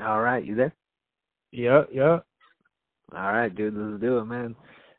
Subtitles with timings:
[0.00, 0.74] All right, you there?
[1.52, 2.26] Yep, yep.
[3.12, 4.56] All right, dude, let's do it, man.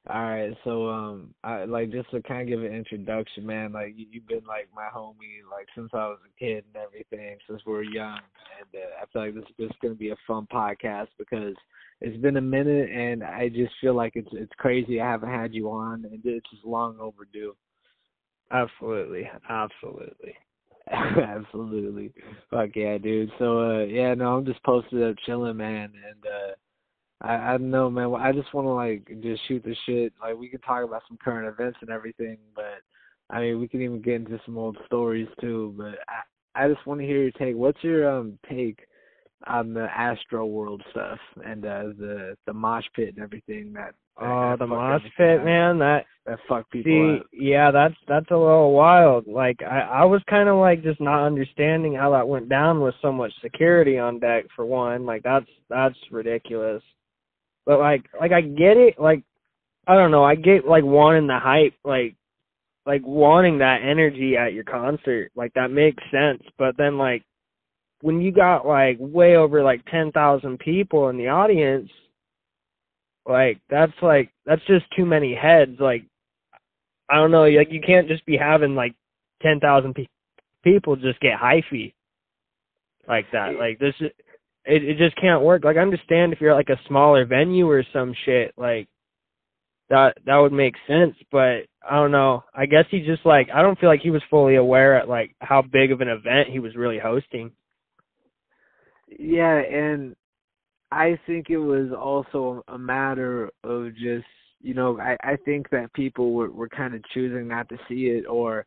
[0.08, 3.74] All right, so um, I like just to kind of give an introduction, man.
[3.74, 7.38] Like you, you've been like my homie like since I was a kid and everything,
[7.48, 8.20] since we were young.
[8.60, 11.56] And uh, I feel like this is just gonna be a fun podcast because
[12.02, 15.56] it's been a minute, and I just feel like it's it's crazy I haven't had
[15.56, 17.56] you on, and it's just long overdue.
[18.52, 20.36] Absolutely, absolutely.
[20.92, 22.12] Absolutely.
[22.52, 23.32] Fuck yeah, dude.
[23.40, 26.54] So uh yeah, no, I'm just posted up chilling, man, and uh
[27.22, 28.14] I I don't know, man.
[28.16, 30.14] I just want to like just shoot the shit.
[30.22, 32.82] Like we can talk about some current events and everything, but
[33.30, 35.74] I mean we can even get into some old stories too.
[35.78, 37.56] But I I just want to hear your take.
[37.56, 38.86] What's your um take
[39.48, 44.56] on the Astro World stuff and uh the the mosh pit and everything that Oh,
[44.58, 45.80] the mosh pit, man.
[45.80, 47.28] That that fuck people see, up.
[47.34, 49.28] yeah, that's that's a little wild.
[49.28, 52.96] Like I, I was kind of like just not understanding how that went down with
[53.02, 54.46] so much security on deck.
[54.56, 56.82] For one, like that's that's ridiculous.
[57.66, 58.96] But like, like I get it.
[59.00, 59.24] Like
[59.86, 60.24] I don't know.
[60.24, 62.16] I get like wanting the hype, like
[62.86, 65.32] like wanting that energy at your concert.
[65.36, 66.42] Like that makes sense.
[66.58, 67.24] But then like
[68.02, 71.90] when you got like way over like ten thousand people in the audience
[73.28, 75.78] like that's like that's just too many heads.
[75.80, 76.04] Like
[77.10, 77.46] I don't know.
[77.46, 78.96] Like you can't just be having like
[79.42, 80.08] ten thousand pe-
[80.64, 81.94] people just get hyphy
[83.08, 83.58] like that.
[83.60, 84.14] Like this, it
[84.66, 85.64] it just can't work.
[85.64, 88.54] Like I understand if you're like a smaller venue or some shit.
[88.58, 88.88] Like
[89.90, 91.16] that that would make sense.
[91.32, 92.44] But I don't know.
[92.54, 95.36] I guess he just like I don't feel like he was fully aware at like
[95.40, 97.52] how big of an event he was really hosting.
[99.08, 100.16] Yeah, and
[100.92, 104.26] I think it was also a matter of just
[104.62, 108.08] you know I I think that people were were kind of choosing not to see
[108.08, 108.66] it or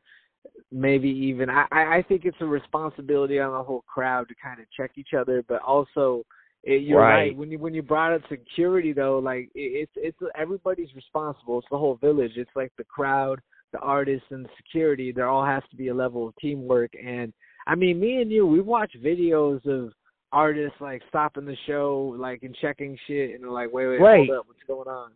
[0.70, 4.66] maybe even I I think it's a responsibility on the whole crowd to kind of
[4.76, 6.24] check each other but also
[6.64, 7.14] it, you're right.
[7.14, 7.36] Right.
[7.36, 11.68] when you when you brought up security though like it, it's it's everybody's responsible it's
[11.70, 13.40] the whole village it's like the crowd
[13.72, 17.32] the artists and the security there all has to be a level of teamwork and
[17.66, 19.92] I mean me and you we watch videos of
[20.32, 24.26] artists like stopping the show, like and checking shit, and they're like, wait, wait, Right.
[24.28, 25.12] hold up, what's going on?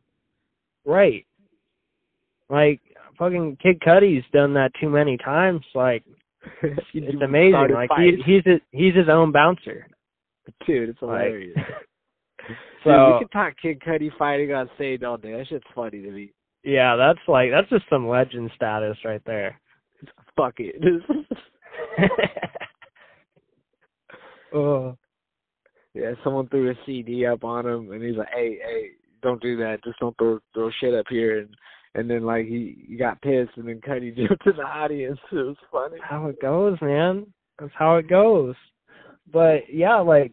[0.84, 1.26] Right.
[2.48, 2.80] Like
[3.18, 5.62] fucking Kid Cudi's done that too many times.
[5.74, 6.02] Like
[6.62, 7.70] it's amazing.
[7.72, 9.86] Like he, he's a, he's his own bouncer.
[10.66, 11.58] dude, it's Like, hilarious.
[12.84, 15.32] so dude, we could talk Kid Cudi fighting on stage all day.
[15.32, 16.32] That shit's funny to me.
[16.64, 19.58] yeah, that's like that's just some legend status right there.
[20.36, 20.74] Fuck it.
[24.54, 24.96] oh,
[25.94, 28.91] yeah, someone threw a CD up on him, and he's like, hey, hey,
[29.22, 29.84] don't do that.
[29.84, 31.41] Just don't throw throw shit up here.
[31.41, 31.54] And
[31.94, 35.19] and then like he, he got pissed, and then Cudi jumped in the audience.
[35.31, 35.98] It was funny.
[36.02, 37.26] how it goes, man.
[37.58, 38.54] That's how it goes.
[39.32, 40.32] But yeah, like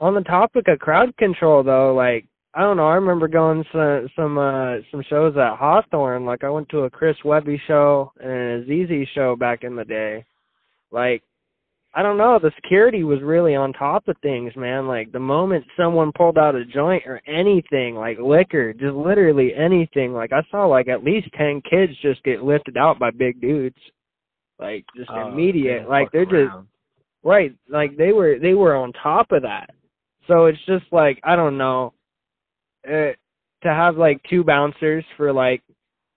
[0.00, 4.08] on the topic of crowd control though, like I don't know, I remember going to
[4.14, 6.24] some uh some shows at Hawthorne.
[6.24, 9.84] Like I went to a Chris Webby show and a ZZ show back in the
[9.84, 10.24] day.
[10.90, 11.22] Like
[11.96, 14.86] I don't know, the security was really on top of things, man.
[14.86, 20.12] Like the moment someone pulled out a joint or anything, like liquor, just literally anything,
[20.12, 23.78] like I saw like at least ten kids just get lifted out by big dudes.
[24.58, 25.80] Like just Oh, immediate.
[25.80, 26.54] damn, Like they're just.
[27.24, 27.54] Right.
[27.68, 29.70] Like they were they were on top of that.
[30.28, 31.92] So it's just like I don't know.
[32.86, 33.12] Uh,
[33.62, 35.62] to have like two bouncers for like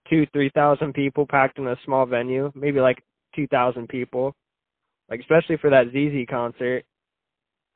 [0.08, 3.02] two, three thousand people packed in a small venue, maybe like
[3.34, 4.34] two thousand people.
[5.10, 6.84] Like especially for that ZZ concert.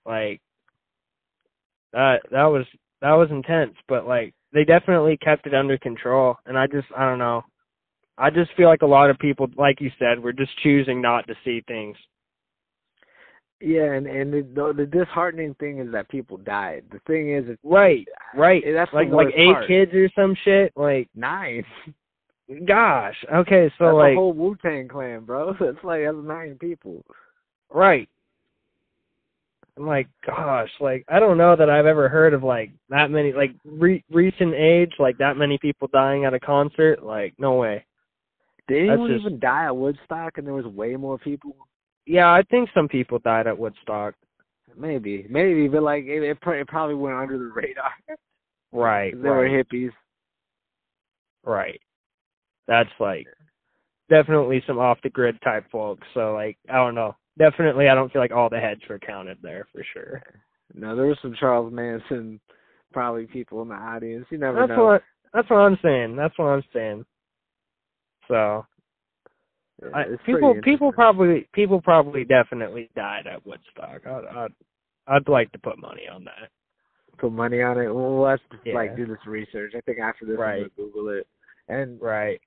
[0.06, 0.40] Like
[1.92, 2.64] that that was
[3.00, 7.08] that was intense, but like they definitely kept it under control and I just I
[7.08, 7.44] don't know.
[8.16, 11.26] I just feel like a lot of people, like you said, were just choosing not
[11.26, 11.96] to see things.
[13.60, 16.84] Yeah, and and the, the the disheartening thing is that people died.
[16.92, 18.62] The thing is, it's Right, right.
[18.72, 19.68] That's like like eight part.
[19.68, 20.72] kids or some shit.
[20.76, 21.64] Like, nine.
[22.66, 23.16] gosh.
[23.32, 25.54] Okay, so that's like, a whole Wu Tang clan, bro.
[25.60, 27.04] It's like that's nine people.
[27.74, 28.08] Right.
[29.76, 33.32] I'm like, gosh, like I don't know that I've ever heard of like that many,
[33.32, 37.02] like re- recent age, like that many people dying at a concert.
[37.02, 37.84] Like, no way.
[38.68, 41.56] Did anyone just- even die at Woodstock and there was way more people?
[42.06, 44.14] Yeah, I think some people died at Woodstock.
[44.76, 47.90] Maybe, maybe, but like it, it, it probably went under the radar.
[48.72, 49.92] Right, they were right, hippies.
[51.44, 51.80] right.
[52.66, 53.26] That's like
[54.10, 56.06] definitely some off the grid type folks.
[56.12, 57.14] So like, I don't know.
[57.38, 60.22] Definitely, I don't feel like all the heads were counted there for sure.
[60.74, 62.40] No, there was some Charles Manson,
[62.92, 64.26] probably people in the audience.
[64.30, 64.84] You never That's know.
[64.84, 65.02] what
[65.32, 66.16] that's what I'm saying.
[66.16, 67.04] That's what I'm saying.
[68.28, 68.64] So
[69.82, 74.06] Yeah, I, people people probably people probably definitely died at Woodstock.
[74.06, 74.46] I, I
[75.16, 76.50] I'd like to put money on that.
[77.18, 77.92] Put money on it.
[77.92, 78.74] Well, let's Yeah.
[78.74, 79.74] like do this research.
[79.76, 80.62] I think after this, Right.
[80.64, 81.26] I'm gonna Google it.
[81.68, 82.40] And Right.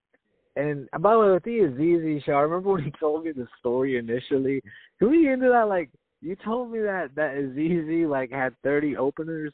[0.57, 3.47] And by the way, with the Azizi show, I remember when he told me the
[3.59, 4.61] story initially.
[4.99, 5.67] Can we get into that?
[5.67, 5.89] Like,
[6.21, 9.53] you told me that that Azizi like had 30 openers.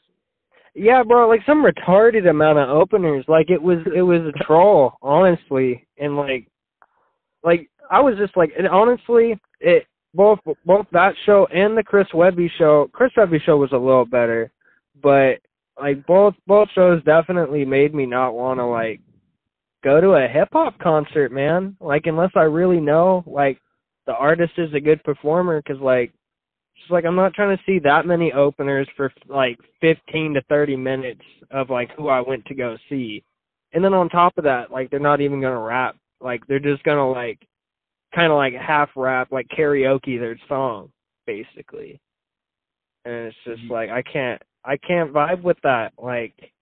[0.74, 3.24] Yeah, bro, like some retarded amount of openers.
[3.28, 5.86] Like it was it was a troll, honestly.
[5.98, 6.48] And like
[7.44, 12.08] like I was just like and honestly, it both both that show and the Chris
[12.14, 12.88] Webby show.
[12.92, 14.50] Chris Webby show was a little better,
[15.02, 15.38] but
[15.80, 19.00] like both both shows definitely made me not want to like
[19.84, 21.76] go to a hip hop concert, man.
[21.80, 23.60] Like unless I really know like
[24.06, 26.12] the artist is a good performer cuz like
[26.76, 30.76] it's like I'm not trying to see that many openers for like 15 to 30
[30.76, 33.22] minutes of like who I went to go see.
[33.72, 35.96] And then on top of that, like they're not even going to rap.
[36.20, 37.38] Like they're just going to like
[38.14, 40.90] kind of like half rap, like karaoke their song
[41.26, 42.00] basically.
[43.04, 43.70] And it's just Mhm.
[43.70, 45.92] like I can't I can't vibe with that.
[45.98, 46.53] Like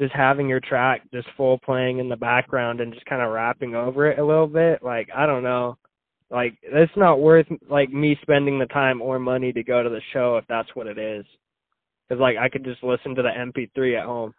[0.00, 3.74] just having your track just full playing in the background and just kind of rapping
[3.74, 4.82] over it a little bit.
[4.82, 5.76] Like I don't know.
[6.30, 10.00] Like it's not worth like me spending the time or money to go to the
[10.12, 11.24] show if that's what it is.
[12.08, 14.34] Cuz like I could just listen to the MP3 at home.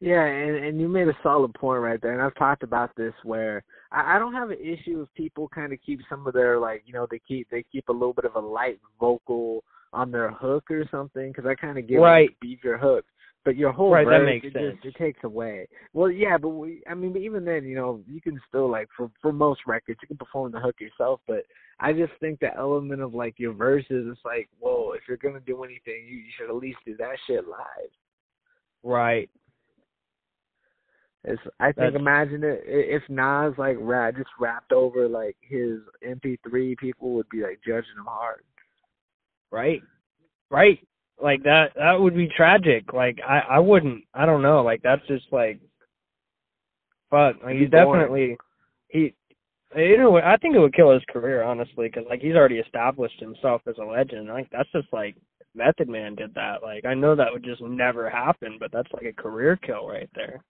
[0.00, 3.12] Yeah, and and you made a solid point right there, and I've talked about this
[3.22, 3.62] where
[3.92, 6.82] I, I don't have an issue if people kind of keep some of their like
[6.86, 9.62] you know they keep they keep a little bit of a light vocal
[9.92, 12.30] on their hook or something because I kind of give Right.
[12.30, 13.04] it beef your hook,
[13.44, 14.76] but your whole Right, that verse, makes it sense.
[14.82, 15.66] Just, it takes away.
[15.92, 19.10] Well, yeah, but we I mean, even then, you know, you can still like for
[19.22, 21.44] for most records you can perform the hook yourself, but
[21.80, 25.40] I just think the element of like your verses, it's like, whoa, if you're gonna
[25.40, 27.90] do anything, you, you should at least do that shit live.
[28.82, 29.30] Right.
[31.24, 35.80] It's I think That's- imagine it if Nas like rap just rapped over like his
[36.06, 38.42] MP3, people would be like judging him hard.
[39.50, 39.82] Right.
[40.50, 40.78] Right.
[41.22, 42.92] Like that that would be tragic.
[42.92, 44.62] Like I I wouldn't I don't know.
[44.62, 45.60] Like that's just like
[47.10, 47.36] fuck.
[47.42, 48.36] Like He's he's definitely
[48.88, 49.14] he
[49.76, 53.20] you know I think it would kill his career honestly cuz like he's already established
[53.20, 54.28] himself as a legend.
[54.28, 55.16] Like that's just like
[55.54, 56.62] Method Man did that.
[56.62, 60.10] Like I know that would just never happen, but that's like a career kill right
[60.14, 60.42] there.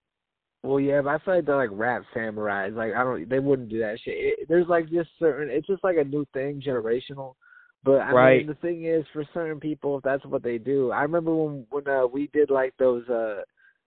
[0.62, 2.75] Well, yeah, but I feel like they're like rap samurais.
[2.76, 4.14] Like I don't, they wouldn't do that shit.
[4.17, 5.49] It, there's like just certain.
[5.50, 7.34] It's just like a new thing, generational.
[7.82, 8.38] But I Right.
[8.38, 11.67] mean, the thing is, for certain people, if that's what they do, I remember when
[11.71, 13.09] when uh, we did like those.
[13.09, 13.43] uh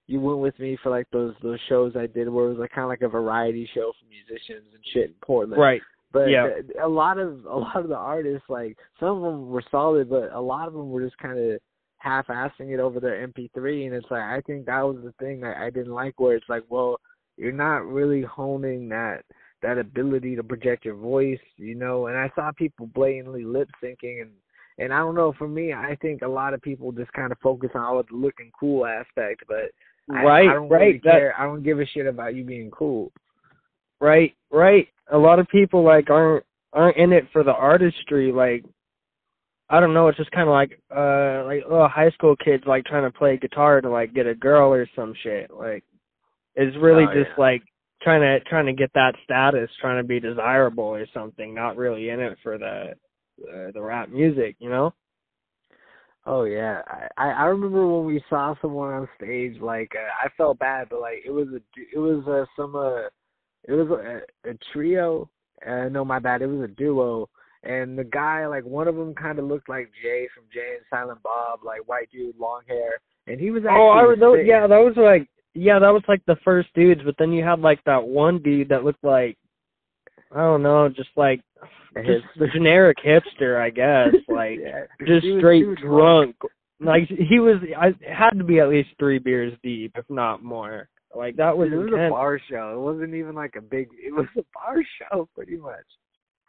[0.08, 2.72] You went with me for like those those shows I did where it was like
[2.72, 5.62] kind of like a variety show for musicians and shit in Portland.
[5.62, 5.82] Right.
[6.12, 6.50] But Yeah.
[6.82, 10.32] a lot of a lot of the artists, like some of them were solid, but
[10.34, 11.60] a lot of them were just kind of
[12.00, 15.56] half-assing it over their MP3, and it's like I think that was the thing that
[15.58, 17.00] I didn't like, where it's like, well,
[17.38, 19.24] you're not really honing that
[19.64, 22.08] that ability to project your voice, you know.
[22.08, 24.30] And I saw people blatantly lip syncing, and
[24.78, 25.34] and I don't know.
[25.38, 28.16] For me, I think a lot of people just kind of focus on all the
[28.16, 29.72] looking cool aspect, but
[30.08, 30.48] right.
[30.50, 30.80] I don't right.
[30.82, 31.36] really That- care.
[31.40, 33.12] I don't give a shit about you being cool.
[34.00, 34.88] Right, right.
[35.12, 38.32] A lot of people like aren't aren't in it for the artistry.
[38.32, 38.66] Like,
[39.70, 40.08] I don't know.
[40.10, 43.38] It's just kind of like uh like little high school kids like trying to play
[43.38, 45.52] guitar to like get a girl or some shit.
[45.52, 45.84] Like,
[46.56, 47.42] it's really Oh, just yeah.
[47.42, 47.62] like
[48.04, 51.54] trying to trying to get that status, trying to be desirable or something.
[51.54, 52.94] Not really in it for the
[53.42, 54.94] uh, the rap music, you know.
[56.26, 56.82] Oh yeah,
[57.18, 59.60] I I remember when we saw someone on stage.
[59.60, 61.62] Like uh, I felt bad, but like it was a
[61.94, 63.08] it was uh, some uh
[63.66, 65.30] it was a, a trio.
[65.66, 66.42] Uh, no, my bad.
[66.42, 67.30] It was a duo,
[67.64, 70.86] and the guy like one of them kind of looked like Jay from Jay and
[70.90, 72.92] Silent Bob, like white dude, long hair,
[73.28, 76.22] and he was actually Oh, I those, yeah, that was like yeah, that was like
[76.26, 77.02] the first dudes.
[77.06, 79.38] But then you had like that one dude that looked like
[80.32, 81.42] I don't know, just like
[81.96, 82.52] just hipster.
[82.54, 84.14] generic hipster, I guess.
[84.28, 84.86] Like Yeah.
[85.08, 86.36] just straight too drunk.
[86.80, 90.44] Like he was, I it had to be at least three beers deep, if not
[90.44, 90.90] more.
[91.16, 92.08] Like that was it was intense.
[92.08, 92.74] a bar show.
[92.76, 93.88] It wasn't even like a big.
[93.94, 94.78] It was a bar
[95.12, 95.86] show, pretty much.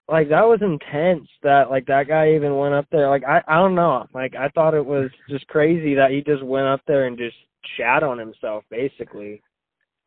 [0.08, 1.28] Like that was intense.
[1.42, 3.08] That like that guy even went up there.
[3.10, 4.06] Like I, I don't know.
[4.14, 7.36] Like I thought it was just crazy that he just went up there and just
[7.76, 9.42] shat on himself, basically.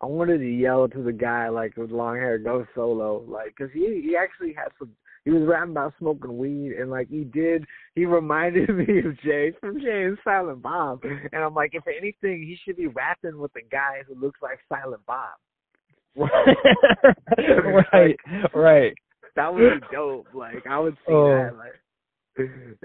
[0.02, 3.70] I wanted to yell to the guy like with long hair, go solo, like, cause
[3.74, 4.92] he he actually had some.
[5.26, 9.52] He was rapping about smoking weed, and like he did, he reminded me of Jay
[9.60, 13.52] from Jay and Silent Bob, and I'm like, if anything, he should be rapping with
[13.54, 15.36] the guy who looks like Silent Bob.
[17.94, 18.16] right,
[18.54, 18.94] right.
[19.36, 20.28] That would be dope.
[20.34, 21.28] Like I would see Oh.
[21.30, 21.56] that.
[21.58, 21.74] Like,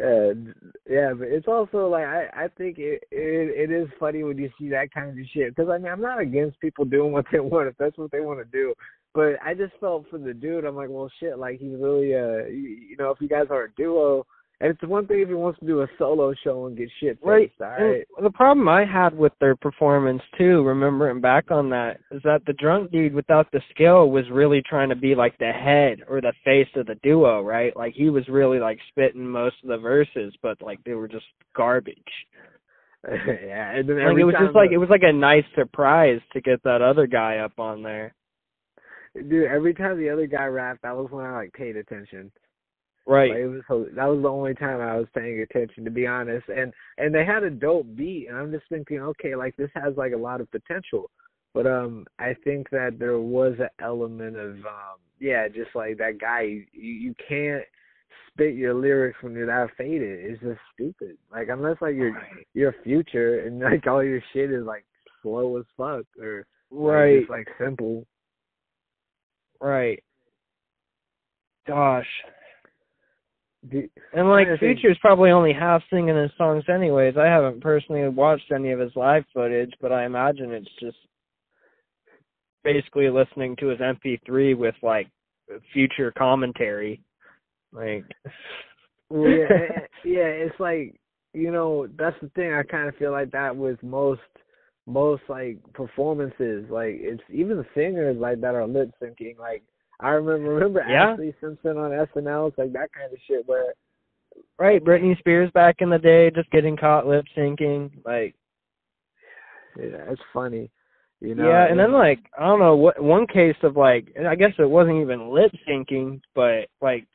[0.88, 4.50] yeah, but it's also like I I think it it it is funny when you
[4.58, 7.40] see that kind of shit because I mean I'm not against people doing what they
[7.40, 8.72] want if that's what they want to do,
[9.14, 12.46] but I just felt for the dude I'm like well shit like he's really uh
[12.46, 14.26] you, you know if you guys are a duo
[14.62, 17.16] And it's one thing if he wants to do a solo show and get shit
[17.16, 17.50] faced, Right.
[17.60, 17.76] all
[18.16, 22.44] And the problem I had with their performance too, remembering back on that, is that
[22.46, 26.20] the drunk dude without the skill was really trying to be like the head or
[26.20, 27.76] the face of the duo, right?
[27.76, 31.26] Like he was really like spitting most of the verses, but like they were just
[31.56, 31.98] garbage.
[33.10, 36.40] yeah, and then Like it was just like it was like a nice surprise to
[36.40, 38.14] get that other guy up on there.
[39.16, 42.30] dude, every time the other guy rapped, that was when I like paid attention.
[43.06, 43.30] Right.
[43.30, 46.48] Like, it was that was the only time I was paying attention, to be honest.
[46.48, 49.96] And and they had a dope beat, and I'm just thinking, okay, like this has
[49.96, 51.10] like a lot of potential.
[51.54, 56.18] But um, I think that there was an element of um, yeah, just like that
[56.20, 56.42] guy.
[56.42, 57.64] You you can't
[58.28, 60.20] spit your lyrics when you're that faded.
[60.30, 61.18] It's just stupid.
[61.30, 62.46] Like unless like you're Right.
[62.54, 64.84] your future and like all your shit is like
[65.22, 67.18] slow as fuck or like, Right.
[67.20, 68.06] just like simple.
[69.60, 70.02] Right.
[71.66, 72.06] Gosh.
[73.70, 77.14] And like Future's probably only half singing his songs anyways.
[77.16, 80.96] I haven't personally watched any of his live footage, but I imagine it's just
[82.64, 85.08] basically listening to his MP3 with like
[85.72, 87.00] future commentary.
[87.72, 88.04] Like
[89.08, 89.46] Well, yeah,
[90.04, 90.96] yeah, it's like
[91.32, 92.52] you know that's the thing.
[92.52, 94.20] I kind of feel like that with most
[94.86, 96.66] most like performances.
[96.68, 99.38] Like it's even the singers like that are lip syncing.
[99.38, 99.62] Like
[100.02, 101.16] I remember remember Yeah.
[101.16, 102.48] Ashlee Simpson on SNL.
[102.48, 103.74] It's like that kind of shit where
[104.58, 107.90] right, Britney Spears back in the day just getting caught lip syncing.
[108.04, 108.34] Like
[109.78, 110.70] yeah, it's funny.
[111.20, 111.48] You know.
[111.48, 114.68] yeah, and then like I don't know what one case of like I guess it
[114.68, 117.06] wasn't even lip syncing, but like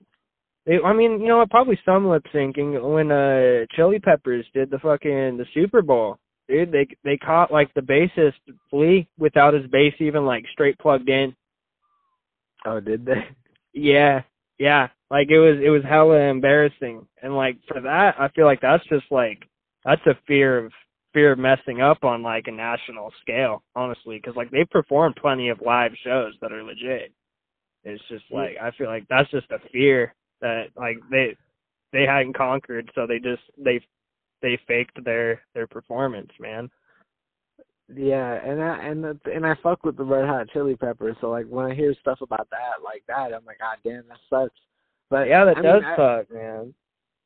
[0.65, 4.79] they, I mean, you know, probably some lip syncing when uh Chili Peppers did the
[4.79, 6.17] fucking the Super Bowl.
[6.47, 8.33] Dude, they they caught like the bassist
[8.69, 11.35] Flea without his bass even like straight plugged in.
[12.65, 13.27] Oh, did they?
[13.73, 14.21] Yeah,
[14.57, 14.87] yeah.
[15.11, 17.07] Like it was it was hella embarrassing.
[17.21, 19.43] And like for that, I feel like that's just like
[19.85, 20.71] that's a fear of
[21.13, 25.49] fear of messing up on like a national scale, honestly, because like they've performed plenty
[25.49, 27.13] of live shows that are legit.
[27.83, 31.35] It's just like I feel like that's just a fear that like they
[31.93, 33.79] they hadn't conquered, so they just they
[34.41, 36.69] they faked their their performance, man.
[37.95, 41.15] Yeah, and I and the, and I fuck with the Red Hot Chili Peppers.
[41.21, 44.17] So like when I hear stuff about that like that, I'm like, God damn, that
[44.29, 44.59] sucks.
[45.09, 46.73] But yeah, that I does mean, I- suck, man.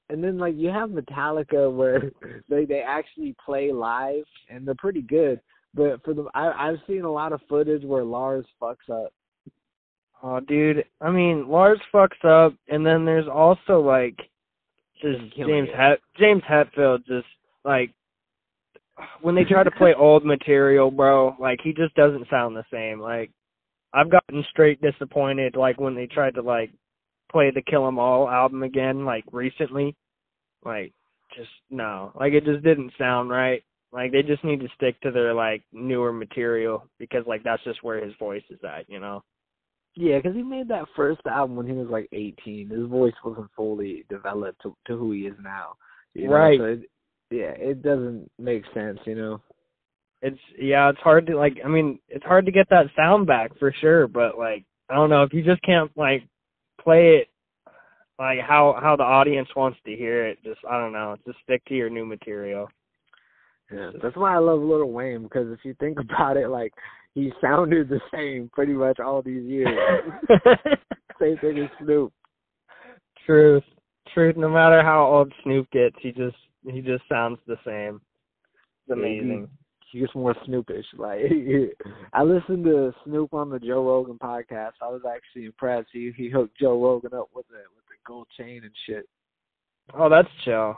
[0.09, 2.11] and then like you have Metallica where
[2.49, 5.39] they they actually play live and they're pretty good.
[5.73, 9.11] But for the I I've seen a lot of footage where Lars fucks up.
[10.23, 10.85] Oh, dude.
[11.01, 14.15] I mean, Lars fucks up, and then there's also like
[15.01, 15.69] just James.
[15.75, 17.25] Het James Hetfield just
[17.65, 17.89] like
[19.21, 21.35] when they try to play old material, bro.
[21.39, 22.99] Like he just doesn't sound the same.
[22.99, 23.31] Like
[23.93, 25.55] I've gotten straight disappointed.
[25.55, 26.71] Like when they tried to like
[27.31, 29.95] play the Kill 'Em All album again, like recently.
[30.63, 30.93] Like
[31.35, 33.63] just no, like it just didn't sound right.
[33.91, 37.83] Like they just need to stick to their like newer material because like that's just
[37.83, 39.23] where his voice is at, you know.
[39.95, 42.69] Yeah, because he made that first album when he was like 18.
[42.69, 45.73] His voice wasn't fully developed to to who he is now.
[46.13, 46.33] You know?
[46.33, 46.59] Right.
[46.59, 46.79] So it,
[47.31, 49.41] yeah, it doesn't make sense, you know.
[50.21, 53.57] it's yeah, it's hard to like I mean, it's hard to get that sound back
[53.59, 56.23] for sure, but like I don't know, if you just can't like
[56.79, 57.27] play it
[58.19, 61.63] like how how the audience wants to hear it, just I don't know, just stick
[61.65, 62.69] to your new material.
[63.71, 66.73] Yeah, that's why I love Lil Wayne because if you think about it, like
[67.15, 69.77] he sounded the same pretty much all these years.
[71.19, 72.13] same thing as Snoop.
[73.25, 73.63] Truth.
[74.13, 74.37] Truth.
[74.37, 76.35] No matter how old Snoop gets, he just
[76.69, 78.01] he just sounds the same.
[78.87, 79.47] It's amazing.
[79.91, 80.85] He gets more Snoopish.
[80.97, 81.19] Like
[82.13, 84.73] I listened to Snoop on the Joe Rogan podcast.
[84.81, 85.89] I was actually impressed.
[85.91, 89.07] He he hooked Joe Rogan up with a with the gold chain and shit.
[89.93, 90.77] Oh, that's chill.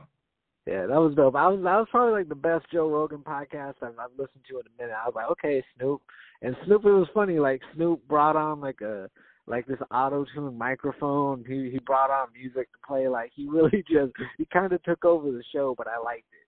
[0.66, 1.36] Yeah, that was dope.
[1.36, 4.60] I was that was probably like the best Joe Rogan podcast I've, I've listened to
[4.60, 4.96] in a minute.
[4.96, 6.02] I was like, okay, Snoop,
[6.42, 6.86] and Snoop.
[6.86, 7.40] It was funny.
[7.40, 9.10] Like Snoop brought on like a
[9.48, 11.44] like this auto tune microphone.
[11.48, 13.08] He he brought on music to play.
[13.08, 16.48] Like he really just he kind of took over the show, but I liked it.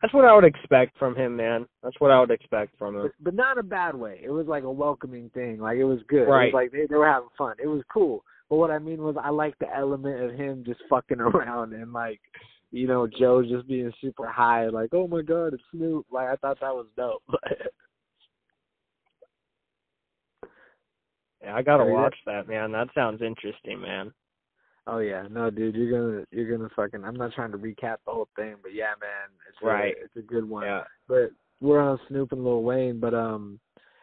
[0.00, 1.64] That's what I would expect from him, man.
[1.82, 3.02] That's what I would expect from him.
[3.02, 4.20] But, but not a bad way.
[4.22, 5.60] It was like a welcoming thing.
[5.60, 6.22] Like it was good.
[6.22, 6.52] It Right.
[6.52, 7.54] was like they, they were having fun.
[7.62, 8.24] It was cool.
[8.50, 11.92] But what I mean was I like the element of him just fucking around and
[11.92, 12.20] like,
[12.72, 16.04] you know, Joe just being super high, like, oh my god, it's Snoop.
[16.10, 17.22] Like I thought that was dope.
[21.42, 22.72] Yeah, I gotta watch that, man.
[22.72, 24.12] That sounds interesting, man.
[24.86, 27.04] oh yeah, no, dude, you're gonna you're gonna fucking.
[27.04, 29.94] I'm not trying to recap the whole thing, but yeah, man, it's a, Right.
[30.02, 30.64] It's a good one.
[30.64, 30.84] Yeah.
[31.08, 31.30] But
[31.60, 33.58] we're on Snoop and Lil Wayne, but um,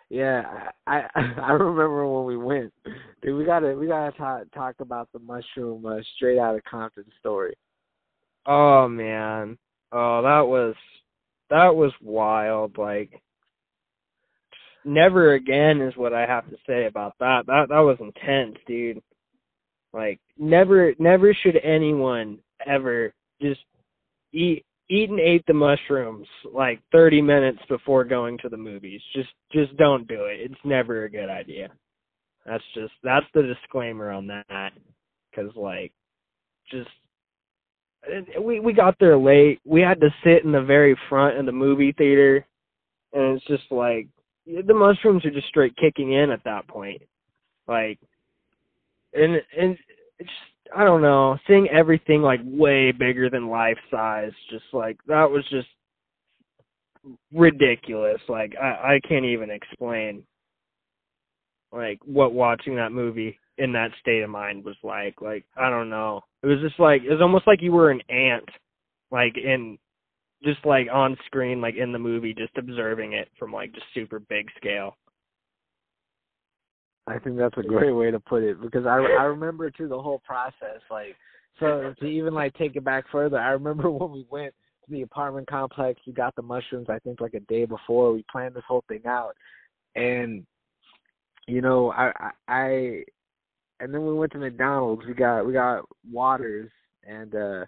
[0.10, 2.74] Yeah, I I, I remember when we went.
[3.22, 7.06] Dude, we gotta we gotta talk talk about the mushroom uh, straight out of Compton
[7.20, 7.56] story.
[8.46, 9.58] Oh man.
[9.92, 10.76] Oh, that was
[11.50, 12.78] that was wild.
[12.78, 13.22] Like
[14.86, 17.46] never again is what I have to say about that.
[17.48, 19.02] That that was intense, dude.
[19.94, 23.62] Like never never should anyone ever just
[24.34, 29.02] eat eat and ate the mushrooms like 30 minutes before going to the movies.
[29.14, 30.40] Just just don't do it.
[30.42, 31.70] It's never a good idea.
[32.46, 34.72] That's just that's the disclaimer on that
[35.36, 35.92] cuz like
[36.72, 36.90] just
[38.40, 39.60] we we got there late.
[39.66, 42.46] We had to sit in the very front of the movie theater
[43.14, 44.08] and it's just like
[44.46, 47.02] the mushrooms are just straight kicking in at that point.
[47.68, 48.00] Like
[49.14, 49.78] and and
[50.18, 50.30] it's
[50.76, 55.44] I don't know, seeing everything like way bigger than life size, just like that was
[55.50, 55.68] just
[57.34, 58.22] ridiculous.
[58.28, 60.24] Like I I can't even explain
[61.72, 65.22] like what watching that movie in that state of mind was like.
[65.22, 66.22] Like I don't know.
[66.44, 68.50] It was just like it was almost like you were an ant
[69.12, 69.78] like in
[70.44, 74.20] just like on screen like in the movie just observing it from like just super
[74.20, 74.96] big scale.
[77.08, 80.02] I think that's a great way to put it because I I remember too the
[80.02, 81.16] whole process like
[81.60, 84.54] so to even like take it back further I remember when we went
[84.86, 88.24] to the apartment complex we got the mushrooms I think like a day before we
[88.32, 89.34] planned this whole thing out
[89.96, 90.46] and
[91.48, 93.04] you know I I, I
[93.82, 96.70] and then we went to McDonald's we got we got waters
[97.04, 97.66] and uh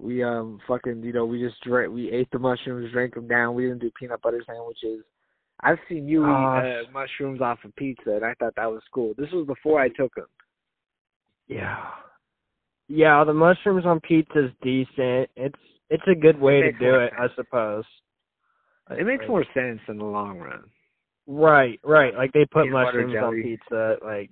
[0.00, 3.54] we um fucking you know we just drank we ate the mushrooms drank them down
[3.54, 5.04] we didn't do peanut butter sandwiches
[5.60, 9.14] I've seen you eat uh, mushrooms off of pizza, and I thought that was cool.
[9.18, 10.26] This was before I took them.
[11.48, 11.78] Yeah,
[12.88, 13.24] yeah.
[13.24, 15.30] The mushrooms on pizza is decent.
[15.36, 15.58] It's
[15.90, 17.32] it's a good way to do it, sense.
[17.32, 17.84] I suppose.
[18.90, 20.64] It makes more sense in the long run.
[21.26, 22.14] Right, right.
[22.14, 23.96] Like they put Peanut mushrooms on pizza.
[24.02, 24.30] Like,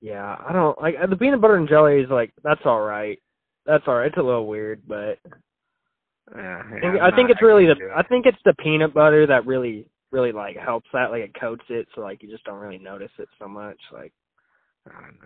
[0.00, 3.18] yeah, I don't like the peanut butter and jelly is like that's all right.
[3.66, 4.06] That's all right.
[4.06, 5.18] It's a little weird, but
[6.34, 9.46] Yeah, I think, I think it's really the I think it's the peanut butter that
[9.46, 11.10] really really like helps that.
[11.10, 13.78] Like it coats it, so like you just don't really notice it so much.
[13.92, 14.12] Like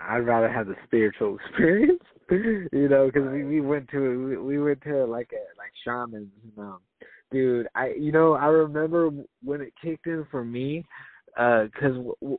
[0.00, 4.58] I'd rather have the spiritual experience, you know, because we we went to we, we
[4.58, 6.78] went to like a like shamans, you know,
[7.30, 7.68] dude.
[7.74, 9.10] I you know I remember
[9.42, 10.84] when it kicked in for me,
[11.38, 12.38] uh, because w- w-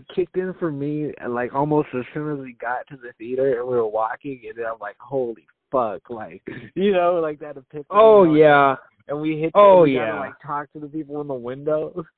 [0.00, 3.60] it kicked in for me like almost as soon as we got to the theater
[3.60, 6.42] and we were walking, and then I'm like, holy fuck, like
[6.74, 7.84] you know, like that epiphany.
[7.90, 8.76] oh you know, yeah,
[9.08, 9.52] and we hit.
[9.54, 10.20] Oh, we gotta, yeah.
[10.20, 12.04] like talk to the people in the window.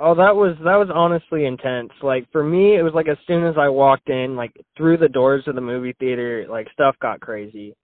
[0.00, 1.90] Oh, that was that was honestly intense.
[2.04, 5.08] Like for me, it was like as soon as I walked in, like through the
[5.08, 7.74] doors of the movie theater, like stuff got crazy.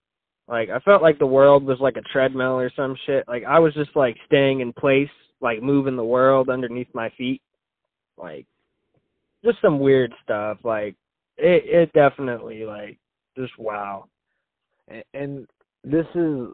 [0.47, 3.25] Like I felt like the world was like a treadmill or some shit.
[3.27, 5.09] Like I was just like staying in place,
[5.41, 7.43] like moving the world underneath my feet.
[8.17, 8.47] Like
[9.45, 10.59] just some weird stuff.
[10.65, 10.97] Like
[11.37, 12.99] it it definitely like
[13.37, 14.07] just wow.
[14.89, 15.47] and, and
[15.83, 16.49] this is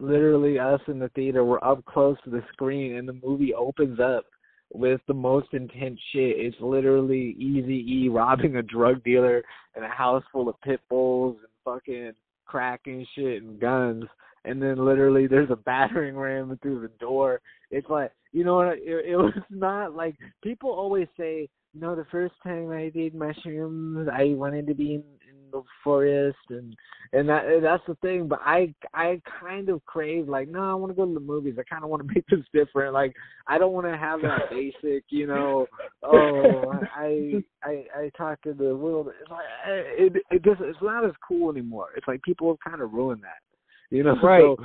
[0.00, 1.44] literally us in the theater.
[1.44, 4.24] We're up close to the screen, and the movie opens up
[4.72, 6.36] with the most intense shit.
[6.38, 9.42] It's literally Easy E robbing a drug dealer
[9.76, 12.12] in a house full of pit bulls and fucking
[12.46, 14.04] crack and shit and guns.
[14.44, 17.40] And then literally there's a battering ram through the door.
[17.70, 18.78] It's like you know what?
[18.78, 21.48] It, it was not like people always say.
[21.74, 25.62] You know, the first time I did mushrooms, I wanted to be in, in the
[25.84, 26.74] forest and
[27.12, 28.28] and that that's the thing.
[28.28, 31.56] But I I kind of crave like no, I want to go to the movies.
[31.58, 32.94] I kind of want to make this different.
[32.94, 33.14] Like
[33.46, 35.66] I don't want to have that basic, you know.
[36.02, 39.08] Oh, I I I talk to the world.
[39.20, 41.88] It's like eh, it it just it's not as cool anymore.
[41.96, 44.16] It's like people have kind of ruined that, you know.
[44.22, 44.40] Right.
[44.40, 44.56] So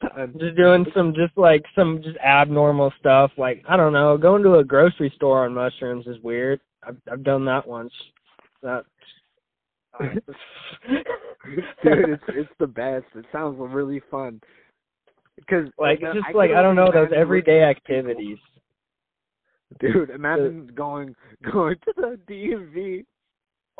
[0.00, 0.34] done.
[0.40, 3.30] Just doing some just like some just abnormal stuff.
[3.36, 6.60] Like I don't know, going to a grocery store on mushrooms is weird.
[6.82, 7.92] I've I've done that once.
[8.62, 8.84] That
[10.00, 10.22] Dude,
[11.82, 13.04] it's it's the best.
[13.14, 14.40] It sounds really fun.
[15.36, 18.38] Because like it's just I like I don't know those everyday activities.
[19.78, 21.14] Dude, imagine going
[21.52, 23.04] going to the DMV.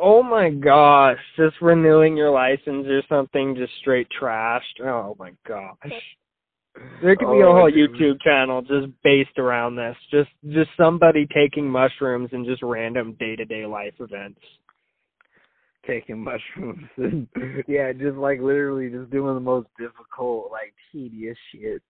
[0.00, 4.80] Oh my gosh, just renewing your license or something, just straight trashed.
[4.82, 5.76] Oh my gosh.
[7.02, 7.90] There could be a Oh, whole dude.
[7.92, 9.96] YouTube channel just based around this.
[10.10, 14.40] Just just somebody taking mushrooms and just random day to day life events.
[15.86, 17.26] taking mushrooms and
[17.66, 21.82] yeah, just like literally just doing the most difficult, like tedious shit.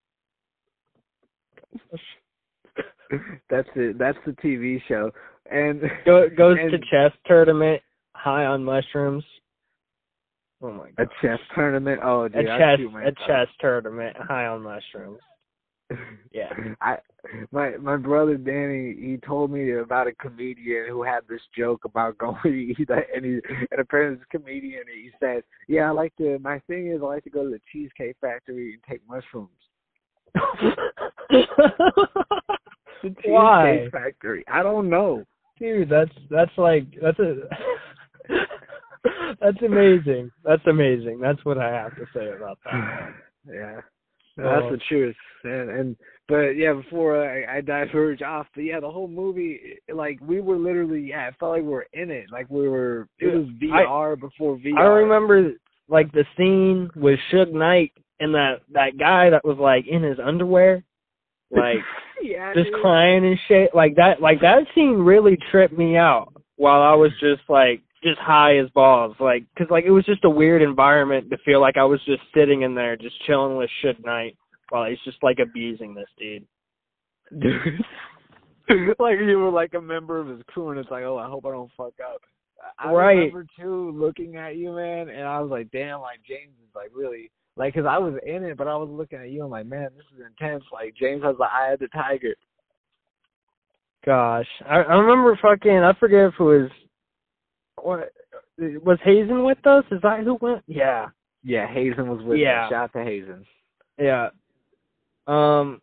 [3.50, 3.98] That's it.
[3.98, 5.10] That's the TV show.
[5.50, 7.82] And Go, goes to chess tournament,
[8.20, 9.24] high on mushrooms.
[10.62, 11.08] Oh my god.
[11.08, 12.00] a chess tournament.
[12.04, 15.20] Oh, A dude, I chess a chess tournament, high on mushrooms.
[16.32, 16.52] Yeah.
[16.80, 16.98] I
[17.50, 22.16] my my brother Danny he told me about a comedian who had this joke about
[22.18, 23.40] going to eat that and he
[23.72, 27.24] and apparently this comedian he said, Yeah, I like to my thing is I like
[27.24, 29.48] to go to the Cheesecake Factory and take mushrooms.
[33.02, 33.88] The Cheesecake Why?
[33.90, 34.44] Factory.
[34.46, 35.24] I don't know.
[35.58, 37.48] Dude, that's that's like that's a
[39.40, 40.30] that's amazing.
[40.44, 41.20] That's amazing.
[41.20, 43.14] That's what I have to say about that.
[43.52, 43.80] yeah.
[44.36, 44.88] That's the oh.
[44.88, 45.16] truth.
[45.44, 45.96] And and
[46.28, 50.56] but yeah, before I, I diverge off, but yeah, the whole movie like we were
[50.56, 52.26] literally yeah, it felt like we were in it.
[52.30, 54.78] Like we were it was I- VR before VR.
[54.78, 55.52] I remember
[55.88, 60.18] like the scene with Suge Knight and that that guy that was like in his
[60.24, 60.84] underwear,
[61.50, 61.78] like
[62.22, 62.80] yeah, just dude.
[62.80, 63.74] crying and shit.
[63.74, 68.18] Like that like that scene really tripped me out while I was just like just
[68.18, 69.16] high as balls.
[69.20, 72.22] Like cuz like it was just a weird environment to feel like I was just
[72.34, 74.36] sitting in there just chilling with Suge Knight
[74.70, 76.46] while he's just like abusing this dude.
[77.38, 77.84] Dude.
[78.98, 81.44] like you were like a member of his crew, and it's like, oh, I hope
[81.44, 82.20] I don't fuck up.
[82.78, 83.12] I Right.
[83.14, 86.90] remember too looking at you, man, and I was like, damn, like James is like
[86.94, 89.50] really like, cause I was in it, but I was looking at you, and I'm
[89.50, 90.64] like, man, this is intense.
[90.72, 92.34] Like James has the eye of the tiger.
[94.04, 95.78] Gosh, I, I remember fucking.
[95.78, 96.70] I forget if it was
[97.84, 98.12] what
[98.58, 99.84] was Hazen with us.
[99.90, 100.62] Is that who went?
[100.66, 101.06] Yeah,
[101.42, 102.64] Yeah, Hazen was with Yeah.
[102.64, 102.70] us.
[102.70, 103.44] Shout out to Hazen.
[103.98, 104.30] yeah.
[105.26, 105.80] Um,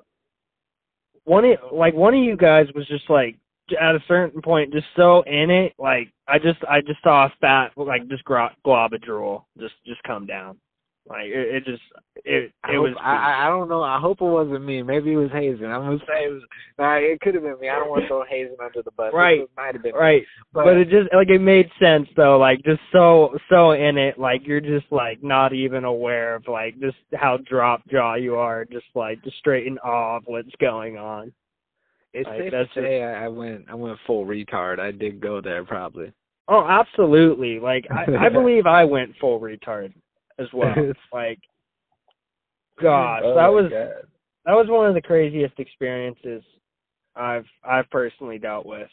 [1.23, 3.35] one of like one of you guys was just like
[3.79, 5.73] at a certain point just so in it.
[5.77, 9.75] Like I just I just saw a fat like just gro- glob of drool just
[9.85, 10.57] just come down.
[11.09, 11.81] Like it, it just
[12.25, 12.93] it I it hope, was.
[13.01, 13.81] I, I I don't know.
[13.81, 14.83] I hope it wasn't me.
[14.83, 15.65] Maybe it was Hazen.
[15.65, 16.43] I'm gonna say it was.
[16.77, 17.69] Nah, it could have been me.
[17.69, 19.11] I don't want to throw Hazen under the bus.
[19.13, 19.41] Right.
[19.41, 19.93] It might have been.
[19.93, 23.97] Right, But, but it just like it made sense though like just so so in
[23.97, 28.35] it like you're just like not even aware of like just how drop jaw you
[28.35, 31.31] are just like just straight in awe of what's going on
[32.13, 33.65] it's like, safe to say I, I went.
[33.69, 34.79] I went full retard.
[34.79, 36.11] I did go there probably.
[36.47, 39.93] oh absolutely like i i believe i went full retard
[40.39, 40.73] as well
[41.13, 41.39] like
[42.81, 44.07] gosh Oh that was God.
[44.45, 46.43] that was one of the craziest experiences
[47.15, 48.89] i've i've personally dealt with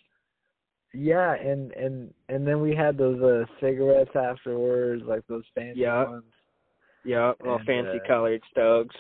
[0.94, 6.04] Yeah, and and and then we had those uh cigarettes afterwards, like those fancy Yeah.
[6.04, 6.33] ones.
[7.04, 8.96] yep little And, fancy uh, colored stokes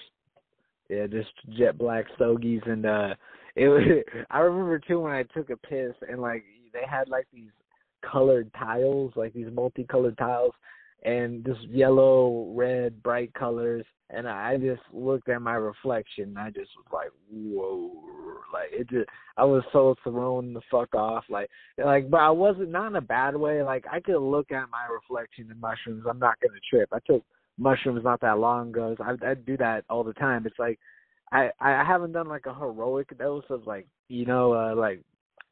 [0.90, 3.14] Yeah, just jet black stogies and uh
[3.56, 3.82] it was
[4.30, 7.50] I remember too when I took a piss and like they had like these
[8.02, 10.52] colored tiles, like these multicolored tiles
[11.04, 16.50] and just yellow, red, bright colors and I just looked at my reflection and I
[16.50, 17.90] just was like, Whoa
[18.54, 21.24] like it just I was so thrown the fuck off.
[21.28, 21.50] Like
[21.84, 23.62] like but I wasn't not in a bad way.
[23.62, 26.88] Like I could look at my reflection in mushrooms, I'm not gonna trip.
[26.92, 27.22] I took
[27.58, 28.96] mushrooms not that long ago.
[29.00, 30.46] I I do that all the time.
[30.46, 30.78] It's like
[31.32, 35.02] I I haven't done like a heroic dose of like you know uh like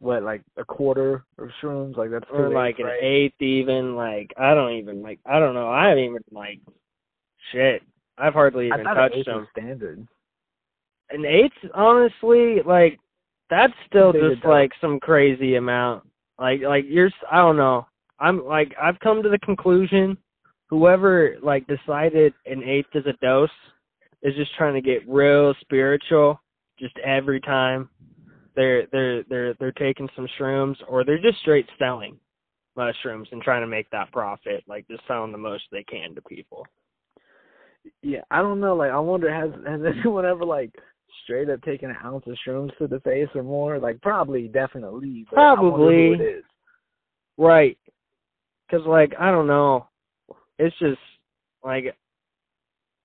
[0.03, 1.97] what like a quarter of shrooms?
[1.97, 3.03] Like that's or like an right?
[3.03, 5.71] eighth even like i don't even like i don't know.
[5.71, 6.59] I haven't even like
[7.53, 7.83] shit.
[8.19, 9.49] I've hardly even touched them.
[9.53, 10.07] standard.
[11.11, 12.99] an eighth honestly like
[13.49, 16.05] that's still just like some crazy amount.
[16.39, 17.87] Like like you're s- i don't know.
[18.19, 20.19] I'm like i've come to the conclusion
[20.69, 23.51] whoever like decided an eighth is a dose
[24.23, 26.41] is just trying to get real spiritual
[26.79, 27.89] just every time
[28.55, 32.17] they're they're they're they're taking some shrooms or they're just straight selling
[32.77, 36.23] mushrooms and trying to make that profit like just selling the most they can to
[36.23, 36.67] people
[38.03, 38.75] Yeah, I don't know.
[38.75, 40.73] Like I wonder has has anyone ever like
[41.25, 43.79] straight up taken an ounce of shrooms to the face or more?
[43.79, 45.27] Like probably, definitely.
[45.29, 46.13] Probably.
[46.13, 46.45] it is.
[47.37, 47.79] Right.
[48.71, 49.87] Cause like I don't know,
[50.59, 50.99] it's just
[51.65, 51.85] like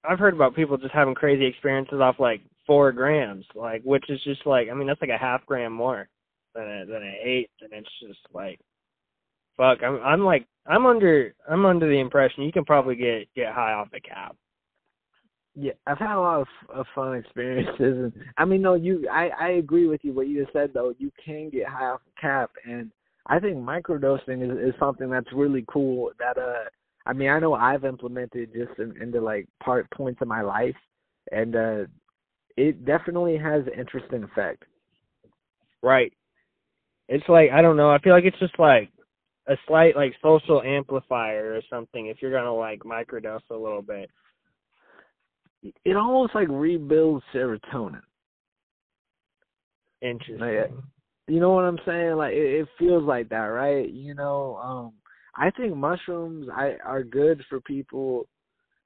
[0.07, 4.21] I've heard about people just having crazy experiences off like four grams, like which is
[4.23, 6.07] just like I mean that's like a half gram more
[6.53, 8.59] than a, than an eighth, and it's just like
[9.57, 9.79] fuck.
[9.83, 13.73] I'm I'm like I'm under I'm under the impression you can probably get get high
[13.73, 14.35] off a cap.
[15.59, 19.29] Yeah, I've had a lot of, of fun experiences, and I mean, no, you, I,
[19.29, 20.13] I agree with you.
[20.13, 22.91] What you just said, though, you can get high off a cap, and
[23.25, 26.11] I think microdosing is, is something that's really cool.
[26.19, 26.65] That, uh,
[27.07, 30.75] I mean, I know I've implemented just in, into like part points of my life,
[31.31, 31.85] and uh,
[32.57, 34.63] it definitely has an interesting effect.
[35.81, 36.11] Right.
[37.07, 37.89] It's like I don't know.
[37.89, 38.89] I feel like it's just like
[39.47, 42.07] a slight like social amplifier or something.
[42.07, 44.09] If you're gonna like microdose a little bit.
[45.85, 48.01] It almost like rebuilds serotonin.
[50.01, 50.81] Interesting.
[51.27, 52.15] You know what I'm saying?
[52.15, 53.89] Like it, it feels like that, right?
[53.89, 54.93] You know, um
[55.35, 58.27] I think mushrooms I are good for people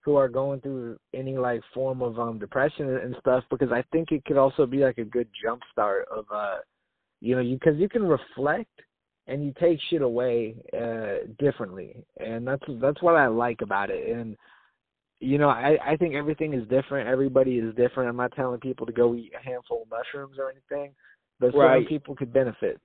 [0.03, 4.11] who are going through any like form of um depression and stuff because I think
[4.11, 6.57] it could also be like a good jump start of uh
[7.19, 8.81] you know you because you can reflect
[9.27, 11.95] and you take shit away uh differently.
[12.17, 14.09] And that's that's what I like about it.
[14.15, 14.35] And
[15.19, 17.07] you know I I think everything is different.
[17.07, 18.09] Everybody is different.
[18.09, 20.93] I'm not telling people to go eat a handful of mushrooms or anything
[21.41, 21.79] but Right.
[21.79, 22.79] certain people could benefit.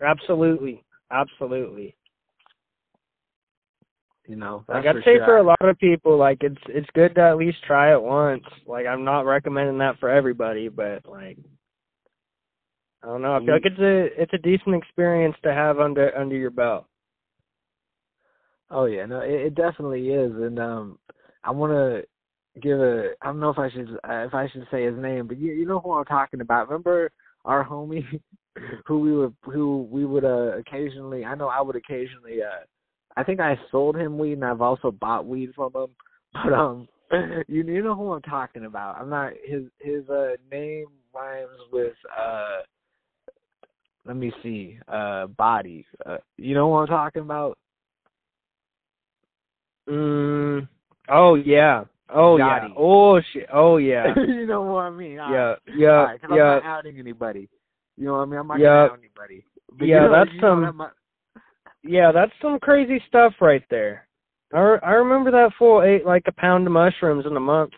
[0.00, 1.96] Absolutely, absolutely.
[4.26, 5.24] You know Like I'd say sure.
[5.24, 8.44] for a lot of people, like it's it's good to at least try it once.
[8.66, 11.38] Like I'm not recommending that for everybody, but like
[13.02, 13.36] I don't know.
[13.36, 16.86] I feel like it's a it's a decent experience to have under under your belt.
[18.70, 20.98] Oh yeah, no, it, it definitely is, and um,
[21.44, 23.10] I want to give a.
[23.22, 25.52] I don't know if I should uh, if I should say his name, but you
[25.52, 26.68] you know who I'm talking about.
[26.68, 27.12] Remember
[27.44, 28.02] our homie
[28.86, 31.24] who we would who we would uh occasionally.
[31.24, 32.42] I know I would occasionally.
[32.42, 32.64] uh
[33.16, 35.88] I think I sold him weed, and I've also bought weed from him.
[36.44, 36.88] But um,
[37.48, 38.96] you you know who I'm talking about.
[39.00, 42.58] I'm not his his uh name rhymes with uh.
[44.04, 44.78] Let me see.
[44.86, 45.84] Uh, body.
[46.04, 47.58] Uh, you know who I'm talking about?
[49.88, 50.68] Mm.
[51.08, 51.84] Oh yeah.
[52.10, 52.68] Oh yeah.
[52.76, 53.46] Oh shit.
[53.52, 54.12] Oh yeah.
[54.16, 55.18] you know what I mean?
[55.18, 55.36] All yeah.
[55.38, 55.58] right.
[55.74, 55.88] Yeah.
[55.88, 57.48] All right, 'cause I'm not outing anybody.
[57.96, 58.38] You know what I mean?
[58.40, 58.88] I'm not Yeah.
[58.88, 59.44] gonna anybody.
[59.72, 60.62] But Yeah, you know, that's some-
[61.86, 64.06] Yeah, that's some crazy stuff right there.
[64.54, 67.72] I re- I remember that fool ate like a pound of mushrooms in a month.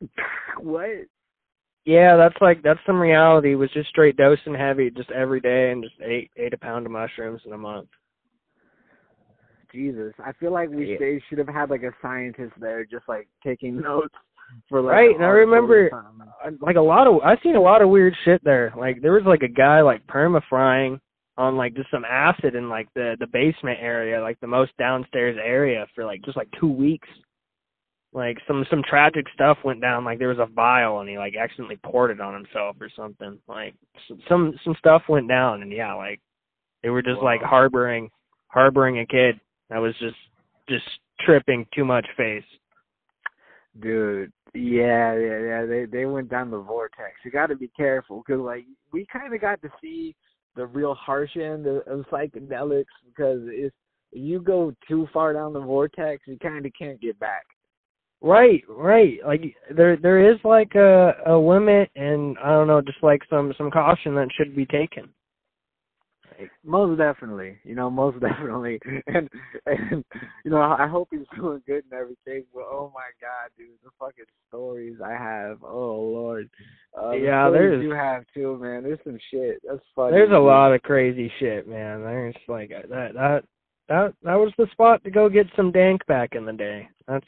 [0.58, 0.88] what?
[1.84, 3.54] Yeah, that's like that's some reality.
[3.54, 6.92] Was just straight dosing heavy just every day and just ate ate a pound of
[6.92, 7.88] mushrooms in a month.
[9.72, 10.96] Jesus, I feel like we Yeah.
[11.00, 14.14] they should have had like a scientist there, just like taking notes
[14.68, 14.92] for like.
[14.92, 18.14] Right, and I remember- uh, Like a lot of I've seen a lot of weird
[18.24, 18.72] shit there.
[18.78, 21.00] Like there was like a guy like perma frying
[21.36, 25.36] on like just some acid in like the the basement area, like the most downstairs
[25.42, 27.08] area for like just like two weeks.
[28.12, 30.04] Like some some tragic stuff went down.
[30.04, 33.38] Like there was a vial and he like accidentally poured it on himself or something.
[33.48, 33.74] Like
[34.28, 36.20] some some stuff went down and yeah, like
[36.82, 38.10] they were just like harboring
[38.46, 40.16] harboring a kid that was just
[40.68, 40.84] just
[41.20, 42.44] tripping too much face.
[43.80, 45.66] Dude, yeah, yeah, yeah.
[45.66, 47.14] They they went down the vortex.
[47.24, 50.14] You got to be careful because like we kind of got to see
[50.56, 53.72] the real harsh end of, of psychedelics because if
[54.12, 57.44] you go too far down the vortex, you kind of can't get back.
[58.20, 59.18] Right, right.
[59.26, 63.52] Like there there is like a a limit and I don't know, just like some
[63.58, 65.10] some caution that should be taken.
[66.64, 69.28] Most definitely, you know, most definitely, and
[69.66, 70.04] and
[70.44, 72.44] you know, I hope he's doing good and everything.
[72.54, 76.48] But oh my god, dude, the fucking stories I have, oh lord,
[76.96, 78.82] uh, Yeah, stories there's- you have too, man.
[78.82, 79.60] There's some shit.
[79.68, 80.12] That's funny.
[80.12, 82.02] There's a lot of crazy shit, man.
[82.02, 83.44] There's like that that
[83.88, 86.88] that that was the spot to go get some dank back in the day.
[87.06, 87.26] That's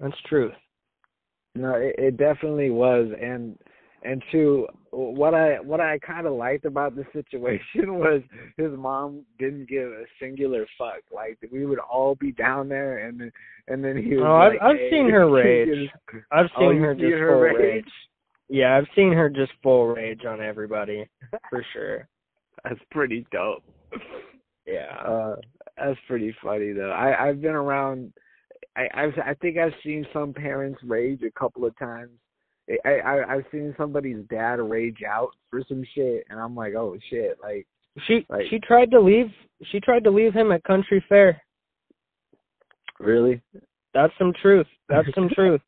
[0.00, 0.52] that's truth.
[1.54, 3.56] No, it, it definitely was, and
[4.04, 8.22] and two, what I what I kind of liked about the situation was
[8.56, 11.00] his mom didn't give a singular fuck.
[11.12, 13.32] Like we would all be down there, and then
[13.68, 15.68] and then he was Oh, I've like, I've hey, seen her rage.
[15.90, 17.56] just- I've Oh, seen you her just her full rage?
[17.58, 17.92] rage.
[18.48, 21.08] Yeah, I've seen her just full rage on everybody
[21.48, 22.06] for sure.
[22.62, 23.62] That's pretty dope.
[24.66, 24.94] Yeah.
[25.06, 25.36] Uh,
[25.76, 26.90] that's pretty funny though.
[26.90, 28.12] I I've been around.
[28.76, 32.10] I I've, I think I've seen some parents rage a couple of times.
[32.84, 36.96] I, I I've seen somebody's dad rage out for some shit, and I'm like, oh
[37.10, 37.66] shit, like
[38.06, 39.30] She Like- she tried to leave
[39.70, 41.40] she tried to leave him at country fair.
[43.00, 43.40] really?
[43.92, 44.66] That's some truth.
[44.88, 45.60] That's some truth.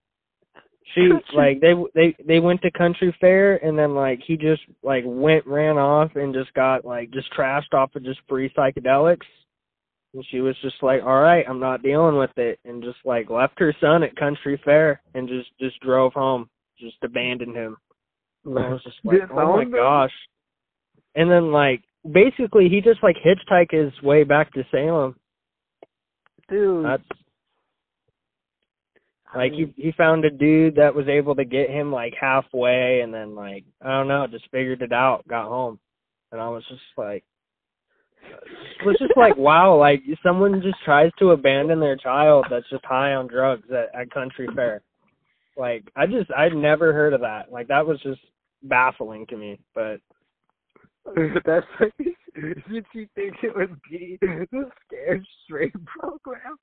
[0.94, 5.04] She like they they they went to country fair and then like he just like
[5.06, 9.26] went ran off and just got like just trashed off of just free psychedelics.
[10.14, 13.28] And she was just like, "All right, I'm not dealing with it," and just like
[13.28, 16.48] left her son at country fair and just just drove home,
[16.78, 17.76] just abandoned him.
[18.44, 20.12] And I was just like, "Oh my gosh!"
[21.14, 25.16] And then like basically he just like hitchhiked his way back to Salem.
[26.48, 26.84] dude.
[26.84, 27.02] That's
[29.34, 33.12] Like he he found a dude that was able to get him like halfway, and
[33.12, 35.78] then like I don't know, just figured it out, got home,
[36.32, 37.24] and I was just like,
[38.22, 42.84] it was just like wow, like someone just tries to abandon their child that's just
[42.84, 44.82] high on drugs at, at country fair.
[45.56, 47.50] Like I just I'd never heard of that.
[47.50, 48.20] Like that was just
[48.62, 49.58] baffling to me.
[49.74, 50.00] But
[51.44, 51.94] that's like,
[52.34, 56.56] did she think it would be the scared straight program?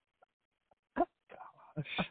[0.97, 2.07] Gosh.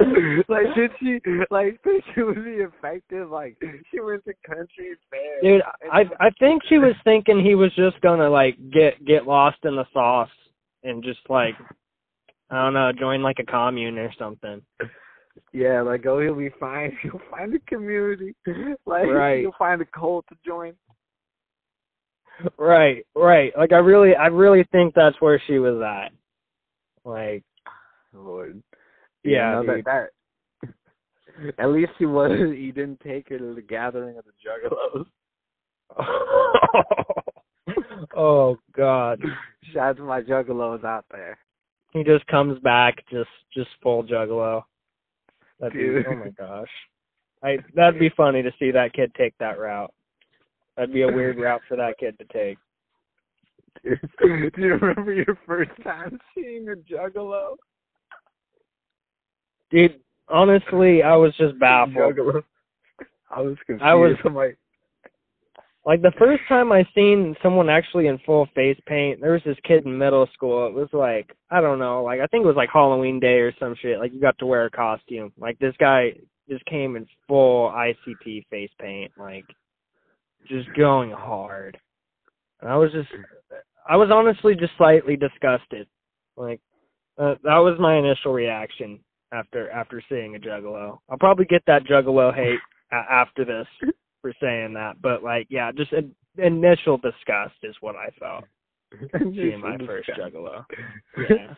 [0.48, 1.18] like did she
[1.50, 3.30] like think it would be effective?
[3.30, 3.56] Like
[3.90, 5.42] she went to country fair.
[5.42, 9.58] dude, I I think she was thinking he was just gonna like get get lost
[9.64, 10.30] in the sauce
[10.84, 11.54] and just like
[12.50, 14.62] I don't know, join like a commune or something.
[15.52, 16.96] Yeah, like oh, he'll be fine.
[17.02, 18.34] He'll find a community.
[18.86, 19.40] Like Right.
[19.40, 20.74] he'll find a cult to join.
[22.56, 23.52] Right, right.
[23.56, 26.12] Like I really, I really think that's where she was at.
[27.08, 27.42] Like,
[28.12, 28.62] Lord.
[29.24, 30.10] yeah, You know, that,
[30.62, 30.74] that
[31.58, 35.06] at least he was he didn't take her to the gathering of the juggalos.
[38.16, 39.20] oh God,
[39.72, 41.38] Shout out to my juggalos out there.
[41.92, 44.62] he just comes back just, just full juggalo.
[45.60, 46.06] That'd be, Dude.
[46.08, 46.68] oh my gosh,
[47.42, 49.92] I that'd be funny to see that kid take that route.
[50.76, 52.58] That'd be a weird route for that kid to take.
[53.84, 54.00] Dude,
[54.54, 57.56] do you remember your first time seeing a juggalo?
[59.70, 61.96] Dude, honestly, I was just baffled.
[61.96, 62.42] Juggalo.
[63.30, 63.82] I was confused.
[63.82, 64.56] I was- I'm like,
[65.88, 69.56] Like the first time I seen someone actually in full face paint, there was this
[69.64, 70.66] kid in middle school.
[70.66, 73.54] It was like I don't know, like I think it was like Halloween day or
[73.58, 73.98] some shit.
[73.98, 75.32] Like you got to wear a costume.
[75.38, 76.12] Like this guy
[76.46, 79.46] just came in full ICP face paint, like
[80.46, 81.78] just going hard.
[82.60, 83.08] And I was just,
[83.88, 85.86] I was honestly just slightly disgusted.
[86.36, 86.60] Like
[87.16, 89.00] uh, that was my initial reaction
[89.32, 90.98] after after seeing a Juggalo.
[91.08, 92.60] I'll probably get that Juggalo hate
[92.92, 93.66] a- after this
[94.20, 98.44] for saying that, but like, yeah, just in, initial disgust is what I felt
[99.34, 100.64] seeing my first Juggalo.
[101.30, 101.54] Yeah.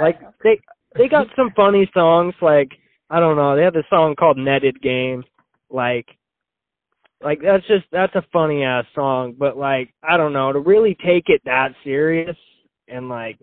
[0.00, 0.60] Like they
[0.96, 2.34] they got some funny songs.
[2.40, 2.70] Like
[3.10, 5.22] I don't know, they have this song called "Neden Game."
[5.70, 6.06] Like,
[7.22, 9.34] like that's just that's a funny ass song.
[9.38, 12.36] But like I don't know to really take it that serious
[12.88, 13.38] and like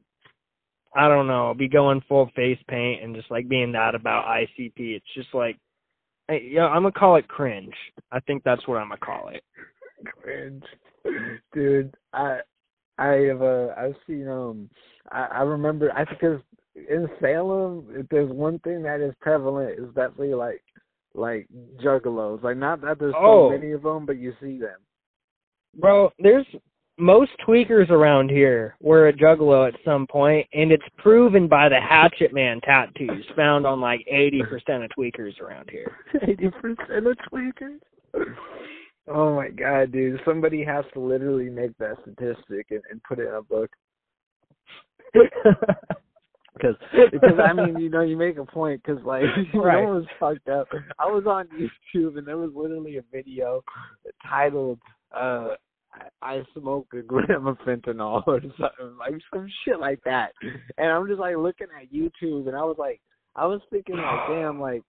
[0.96, 4.74] I don't know be going full face paint and just like being that about ICP.
[4.78, 5.58] It's just like.
[6.32, 7.74] Hey, yeah, I'm gonna call it cringe.
[8.14, 9.44] I think that's what I'm gonna call it.
[10.24, 10.64] cringe,
[11.54, 11.94] dude.
[12.14, 12.40] I
[12.98, 14.70] I have uh I've seen um
[15.12, 16.40] I I remember I because
[16.74, 20.64] in Salem if there's one thing that is prevalent is definitely like
[21.14, 21.50] like
[21.84, 22.42] juggalos.
[22.42, 23.50] Like not that there's Oh.
[23.50, 24.80] so many of them, but you see them.
[25.74, 26.48] Bro, there's
[27.02, 31.80] most tweakers around here were a juggalo at some point, and it's proven by the
[31.82, 35.98] Hatchet Man tattoos found on like 80% of tweakers around here.
[36.28, 37.80] Eighty percent of tweakers.
[39.08, 40.22] Oh my god, dude!
[40.24, 43.72] Somebody has to literally make that statistic and, and put it in a book.
[46.54, 46.76] Because,
[47.12, 48.84] because I mean, you know, you make a point.
[48.84, 49.82] Because, like, you Right.
[49.84, 50.68] know, was fucked up.
[51.00, 53.64] I was on YouTube and there was literally a video
[54.30, 54.78] titled
[55.16, 55.56] uh,
[55.94, 60.32] "I I smoke a gram of fentanyl" or something like some shit like that.
[60.78, 63.02] And I'm just like looking at YouTube and I was like,
[63.36, 64.84] I was thinking like, damn, like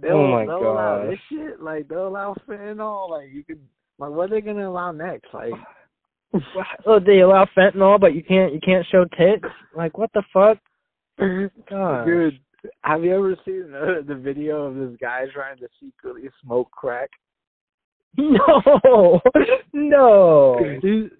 [0.00, 3.60] they'll Oh my they'll allow this shit, like they'll allow fentanyl, like you could,
[3.98, 5.32] like what are they gonna allow next?
[5.32, 5.52] Like,
[6.86, 9.44] oh, they allow fentanyl, but you can't you can't show tits.
[9.76, 10.58] Like what the fuck?
[11.18, 12.06] Gosh.
[12.06, 12.40] dude.
[12.80, 17.10] Have you ever seen the, the video of this guy trying to secretly smoke crack?
[18.18, 19.20] No,
[19.72, 20.60] no.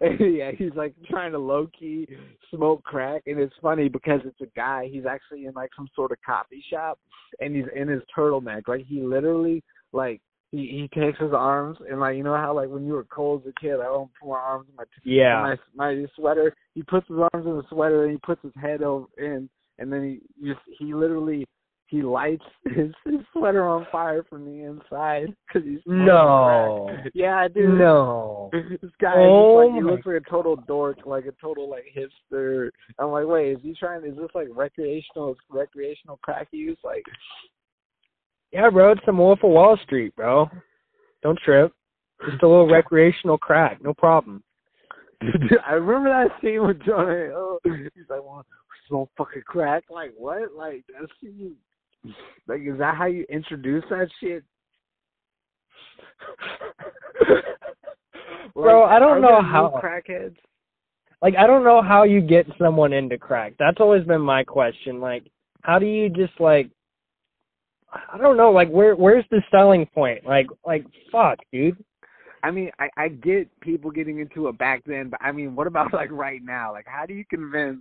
[0.00, 2.08] Yeah, he's like trying to low key
[2.50, 4.88] smoke crack, and it's funny because it's a guy.
[4.90, 6.98] He's actually in like some sort of coffee shop,
[7.38, 8.66] and he's in his turtleneck.
[8.66, 12.68] Like he literally like he he takes his arms and like you know how like
[12.68, 15.40] when you were cold as a kid, I don't put my arms in my Yeah.
[15.76, 16.52] my my sweater.
[16.74, 19.92] He puts his arms in the sweater and he puts his head over in, and
[19.92, 21.46] then he just he literally
[21.88, 26.88] he lights his, his sweater on fire from the inside because he's No.
[27.14, 27.78] Yeah, dude.
[27.78, 28.50] No.
[28.52, 32.70] This guy Oh like he looks like a total dork, like a total like hipster.
[32.98, 34.04] I'm like, wait, is he trying?
[34.04, 36.78] Is this like recreational recreational crack use?
[36.84, 37.04] Like,
[38.52, 40.48] Yeah, bro, it's some Wolf of Wall Street, bro.
[41.22, 41.72] Don't trip.
[42.28, 44.42] Just a little recreational crack, no problem.
[45.66, 47.58] I remember that scene with Jonah Hill.
[47.64, 48.44] He's like, well,
[48.88, 49.84] smoke fucking crack.
[49.90, 50.54] Like, what?
[50.54, 51.56] Like, that's you.
[52.46, 54.44] Like, is that how you introduce that shit?
[58.54, 60.36] Bro, Like, I don't know how- crackheads.
[61.22, 63.54] Like I don't know how you get someone into crack.
[63.58, 65.00] That's always been my question.
[65.00, 65.24] Like
[65.62, 66.70] how do you just like
[68.12, 70.26] I don't know, like where where's the selling point?
[70.26, 71.82] Like like fuck, dude.
[72.42, 75.66] I mean, I I get people getting into it back then, but I mean, what
[75.66, 76.70] about like right now?
[76.72, 77.80] Like, how do you convince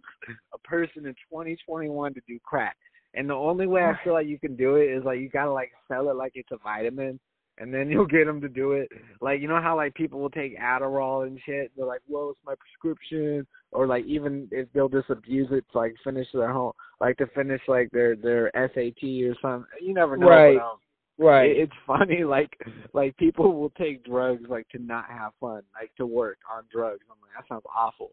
[0.53, 2.77] a person in 2021 to do crack?
[3.15, 5.51] And the only way I feel like you can do it is like you gotta
[5.51, 7.19] like sell it like it's a vitamin,
[7.57, 8.89] and then you'll get them to do it.
[9.21, 11.71] Like you know how like people will take Adderall and shit.
[11.75, 15.77] They're like, "Whoa, it's my prescription," or like even if they'll just abuse it to
[15.77, 19.65] like finish their home, like to finish like their their SAT or something.
[19.81, 20.27] You never know.
[20.27, 20.57] Right.
[20.57, 20.77] But, um,
[21.17, 21.51] Right.
[21.51, 22.59] it, it's funny like
[22.91, 27.05] like people will take drugs like to not have fun like to work on drugs
[27.09, 28.11] i'm like that sounds awful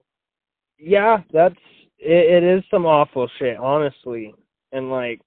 [0.82, 1.54] yeah, that's
[1.98, 4.34] it, it is some awful shit, honestly.
[4.72, 5.20] And like,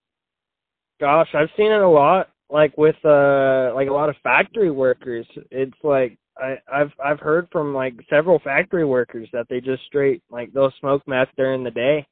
[1.00, 2.30] gosh, I've seen it a lot.
[2.50, 5.26] Like with uh, like a lot of factory workers.
[5.50, 10.22] It's like I, I've I've heard from like several factory workers that they just straight
[10.30, 12.06] like they'll smoke meth during the day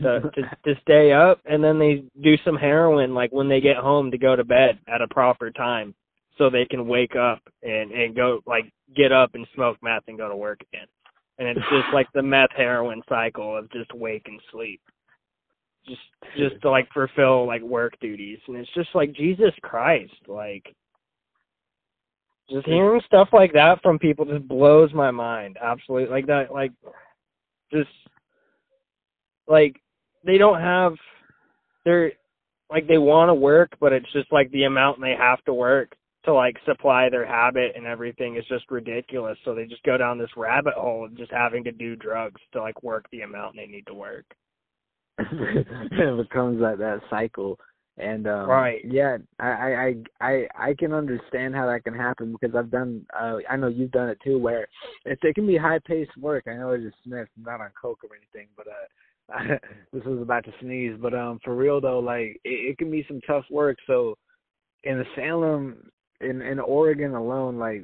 [0.00, 3.76] to, to to stay up, and then they do some heroin like when they get
[3.76, 5.94] home to go to bed at a proper time,
[6.38, 10.18] so they can wake up and and go like get up and smoke meth and
[10.18, 10.86] go to work again.
[11.38, 14.80] And it's just like the meth heroin cycle of just wake and sleep
[15.86, 16.00] just
[16.36, 18.38] just to like fulfill like work duties.
[18.46, 20.74] And it's just like jesus christ like
[22.50, 25.56] just hearing stuff like that from people just blows my mind.
[25.62, 26.72] Absolutely like that like
[27.72, 27.90] just
[29.46, 29.80] like
[30.24, 30.94] they don't have
[31.84, 32.12] they're
[32.70, 35.94] like they want to work but it's just like the amount they have to work
[36.24, 39.36] to like supply their habit and everything is just ridiculous.
[39.44, 42.60] So they just go down this rabbit hole of just having to do drugs to
[42.60, 44.24] like work the amount they need to work
[45.18, 47.58] it becomes that that cycle.
[47.96, 48.80] And um right.
[48.84, 53.06] yeah I, I i i i can understand how that can happen because i've done
[53.16, 54.66] uh i know you've done it too where
[55.04, 58.00] if it can be high paced work i know it's just sniff not on coke
[58.02, 58.86] or anything but uh
[59.30, 59.58] I,
[59.92, 60.96] this was about to sneeze.
[61.00, 63.78] But um for real though like it, it can be some tough work.
[63.86, 64.16] So
[64.84, 65.90] in the salem
[66.20, 67.82] in in oregon alone like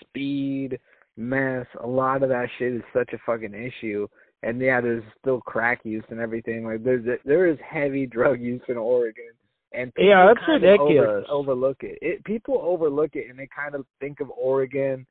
[0.00, 0.78] speed
[1.16, 4.06] meth a lot of that shit is such a fucking issue
[4.42, 6.64] and yeah, there's still crack use and everything.
[6.64, 9.32] Like there's there is heavy drug use in Oregon,
[9.72, 11.26] and yeah, that's ridiculous.
[11.28, 11.98] Over, overlook it.
[12.00, 15.06] It people overlook it, and they kind of think of Oregon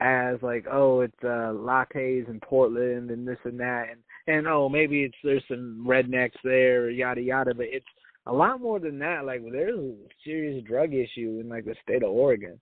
[0.00, 4.68] as like, oh, it's uh lattes in Portland and this and that, and and oh,
[4.68, 7.54] maybe it's there's some rednecks there, yada yada.
[7.54, 7.86] But it's
[8.26, 9.24] a lot more than that.
[9.24, 12.58] Like there's a serious drug issue in like the state of Oregon.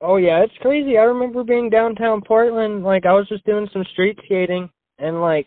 [0.00, 0.98] Oh yeah, it's crazy.
[0.98, 2.84] I remember being downtown Portland.
[2.84, 5.46] Like I was just doing some street skating, and like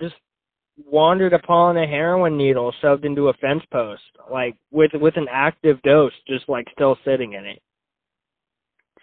[0.00, 0.14] just
[0.86, 5.80] wandered upon a heroin needle shoved into a fence post, like with with an active
[5.82, 7.62] dose, just like still sitting in it.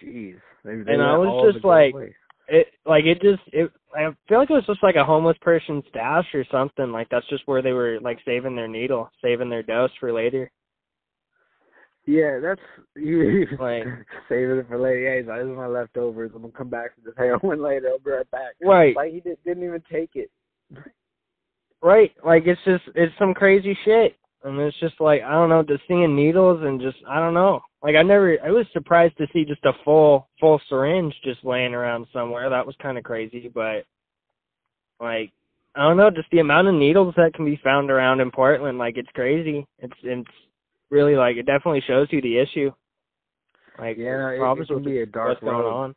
[0.03, 1.93] Jeez, and I was just like,
[2.47, 3.71] it like it just it.
[3.95, 6.91] I feel like it was just like a homeless person's stash or something.
[6.91, 10.51] Like that's just where they were like saving their needle, saving their dose for later.
[12.05, 12.61] Yeah, that's
[12.95, 13.83] you like
[14.29, 14.99] saving it for later.
[14.99, 16.31] Yeah, he's like, "This is my leftovers.
[16.33, 17.89] I'm gonna come back to this heroin later.
[17.89, 18.95] I'll be right back." Right.
[18.95, 20.31] Like he did, didn't even take it.
[21.81, 22.11] Right.
[22.25, 24.15] Like it's just it's some crazy shit.
[24.43, 27.61] And it's just like I don't know, just seeing needles and just I don't know.
[27.83, 31.73] Like I never I was surprised to see just a full full syringe just laying
[31.73, 32.49] around somewhere.
[32.49, 33.85] That was kinda crazy, but
[34.99, 35.31] like
[35.75, 38.77] I don't know, just the amount of needles that can be found around in Portland,
[38.77, 39.65] like it's crazy.
[39.79, 40.29] It's it's
[40.89, 42.71] really like it definitely shows you the issue.
[43.77, 45.93] Like yeah, no, it, it can be a dark road.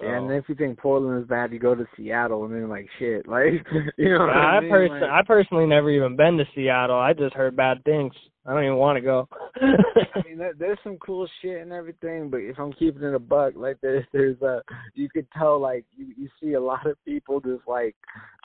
[0.00, 0.06] So.
[0.06, 3.28] And if you think Portland is bad, you go to Seattle and then like shit,
[3.28, 3.66] like
[3.98, 4.26] you know.
[4.26, 4.70] I, I mean?
[4.70, 6.98] person like, I personally never even been to Seattle.
[6.98, 8.14] I just heard bad things.
[8.46, 9.28] I don't even want to go.
[9.60, 13.52] I mean, there's some cool shit and everything, but if I'm keeping it a buck,
[13.54, 14.62] like there's there's a
[14.94, 17.94] you could tell like you you see a lot of people just like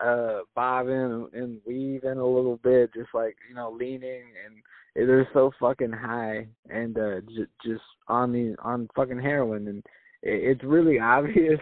[0.04, 4.56] uh bobbing and weaving a little bit, just like you know leaning and
[4.96, 9.84] they're so fucking high and uh j- just on the on fucking heroin and
[10.26, 11.60] it's really obvious.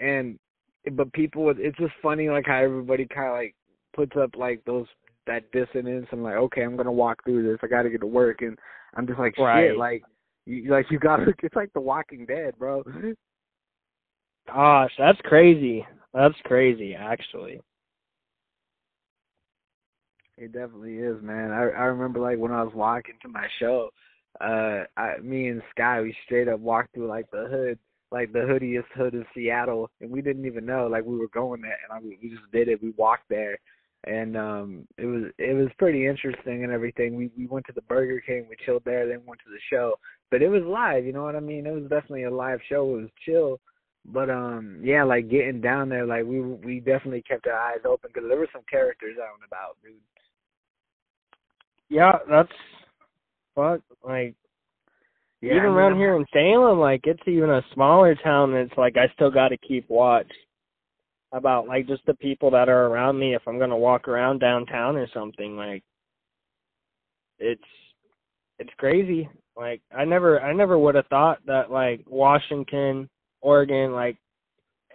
[0.00, 0.38] And
[0.92, 3.54] but people it's just funny like how everybody kind of like
[3.96, 4.86] puts up like those
[5.26, 6.06] that dissonance.
[6.12, 7.58] And like okay i'm gonna walk through this.
[7.62, 8.42] I gotta get to work.
[8.42, 8.58] And
[8.94, 9.70] i'm just like right.
[9.70, 10.02] shit like
[10.46, 12.84] you like you gotta it's like the walking dead bro.
[14.46, 15.86] Gosh that's crazy.
[16.12, 17.60] That's crazy actually.
[20.36, 21.50] It definitely is man.
[21.50, 23.88] I i remember like when i was walking to my show
[24.40, 27.78] uh I me and Sky we straight up walked through like the hood
[28.10, 31.62] like the hoodiest hood in Seattle, and we didn't even know like we were going
[31.62, 32.82] there, and I mean, we just did it.
[32.82, 33.58] We walked there,
[34.06, 37.16] and um it was it was pretty interesting and everything.
[37.16, 39.94] We we went to the Burger King, we chilled there, then went to the show,
[40.30, 41.06] but it was live.
[41.06, 41.66] You know what I mean?
[41.66, 42.96] It was definitely a live show.
[42.96, 43.60] It was chill,
[44.04, 48.10] but um yeah, like getting down there, like we we definitely kept our eyes open
[48.12, 49.94] because there were some characters out and about, dude.
[51.88, 52.52] Yeah, that's
[53.54, 54.34] but like
[55.44, 58.54] yeah, even around here in Salem, like it's even a smaller town.
[58.54, 60.30] It's like I still got to keep watch
[61.32, 64.96] about like just the people that are around me if I'm gonna walk around downtown
[64.96, 65.56] or something.
[65.56, 65.82] Like
[67.38, 67.62] it's
[68.58, 69.28] it's crazy.
[69.56, 73.10] Like I never I never would have thought that like Washington,
[73.42, 74.16] Oregon, like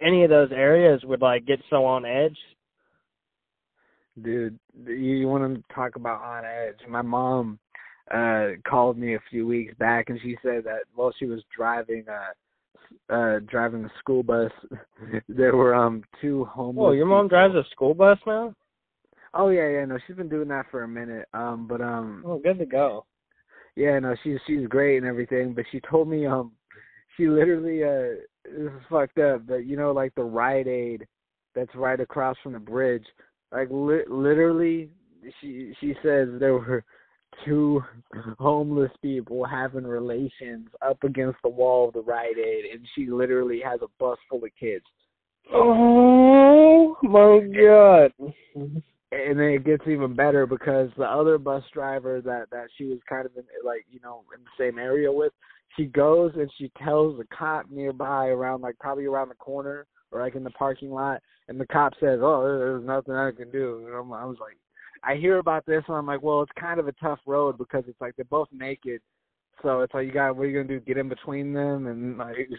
[0.02, 2.38] any of those areas would like get so on edge.
[4.20, 6.80] Dude, you want to talk about on edge?
[6.88, 7.58] My mom
[8.10, 12.04] uh called me a few weeks back and she said that while she was driving
[12.08, 14.50] uh uh driving a school bus.
[15.28, 16.88] there were um two homeless.
[16.88, 17.28] Oh, your mom people.
[17.28, 18.54] drives a school bus now?
[19.32, 21.28] Oh yeah, yeah, no, she's been doing that for a minute.
[21.32, 23.06] Um, but um, Oh, good to go.
[23.76, 25.54] yeah, no, she's she's great and everything.
[25.54, 26.52] But she told me um,
[27.16, 29.46] she literally uh, this is fucked up.
[29.46, 31.06] But you know, like the Rite Aid
[31.54, 33.04] that's right across from the bridge,
[33.52, 34.90] like li- literally,
[35.40, 36.84] she she says there were
[37.44, 37.82] two
[38.38, 43.60] homeless people having relations up against the wall of the Rite Aid, and she literally
[43.64, 44.84] has a bus full of kids.
[45.52, 48.12] Oh my god.
[49.12, 52.98] and then it gets even better because the other bus driver that that she was
[53.08, 55.32] kind of in like you know in the same area with
[55.76, 60.20] she goes and she tells the cop nearby around like probably around the corner or
[60.20, 63.84] like in the parking lot and the cop says oh there's nothing i can do
[63.86, 64.56] and I'm, i was like
[65.04, 67.84] i hear about this and i'm like well it's kind of a tough road because
[67.86, 69.00] it's like they're both naked
[69.62, 72.18] so it's like you got what are you gonna do get in between them and
[72.18, 72.48] like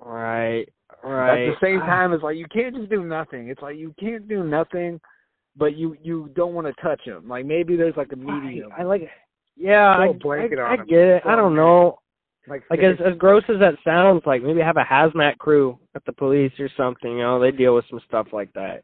[0.00, 0.66] Right.
[1.02, 1.48] Right.
[1.48, 1.86] at the same ah.
[1.86, 5.00] time it's like you can't just do nothing it's like you can't do nothing
[5.56, 7.28] but you you don't want to touch them.
[7.28, 8.70] Like maybe there's like a medium.
[8.76, 9.08] I, I like
[9.56, 11.22] yeah, I, blanket I, on I get it.
[11.24, 11.98] I don't know.
[12.48, 16.04] like Like as as gross as that sounds, like maybe have a hazmat crew at
[16.04, 18.82] the police or something, you know, they deal with some stuff like that.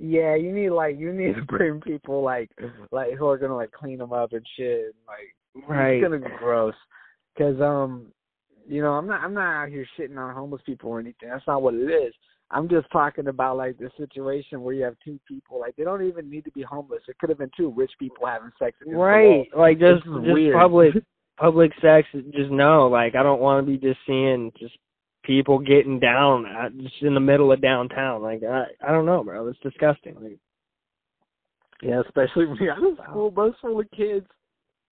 [0.00, 2.50] Yeah, you need like you need to bring people like
[2.90, 4.86] like who are gonna like clean them up and shit.
[4.86, 5.94] And, like Right.
[5.94, 6.74] it's gonna be gross.
[7.36, 8.06] Cause um,
[8.66, 11.28] you know I'm not I'm not out here shitting on homeless people or anything.
[11.28, 12.14] That's not what it is.
[12.52, 16.06] I'm just talking about like the situation where you have two people like they don't
[16.06, 17.02] even need to be homeless.
[17.08, 18.76] It could have been two rich people having sex.
[18.86, 19.46] Right.
[19.56, 20.54] Like just just weird.
[20.56, 20.94] public
[21.36, 24.74] public sex just no, like I don't want to be just seeing just
[25.30, 28.20] people getting down at, just in the middle of downtown.
[28.20, 29.46] Like I I don't know, bro.
[29.46, 30.16] It's disgusting.
[30.20, 30.38] Like
[31.82, 34.26] Yeah, especially when you got a school bus full of kids.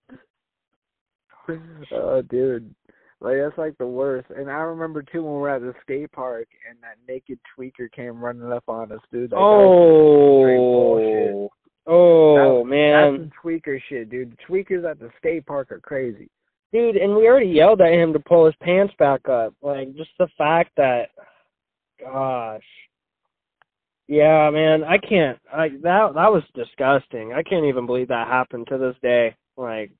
[1.91, 2.75] Oh, dude.
[3.21, 4.27] Like that's like the worst.
[4.29, 7.91] And I remember too when we were at the skate park and that naked tweaker
[7.91, 9.31] came running up on us, dude.
[9.31, 11.51] Like, that was straight bullshit.
[11.87, 13.11] Oh, oh That- man.
[13.17, 14.31] That's some tweaker shit, dude.
[14.31, 16.29] The tweakers at the skate park are crazy.
[16.71, 19.53] Dude, and we already yelled at him to pull his pants back up.
[19.61, 21.09] Like just the fact that
[21.99, 22.61] gosh.
[24.07, 27.33] Yeah, man, I can't I that that was disgusting.
[27.33, 29.35] I can't even believe that happened to this day.
[29.57, 29.91] Like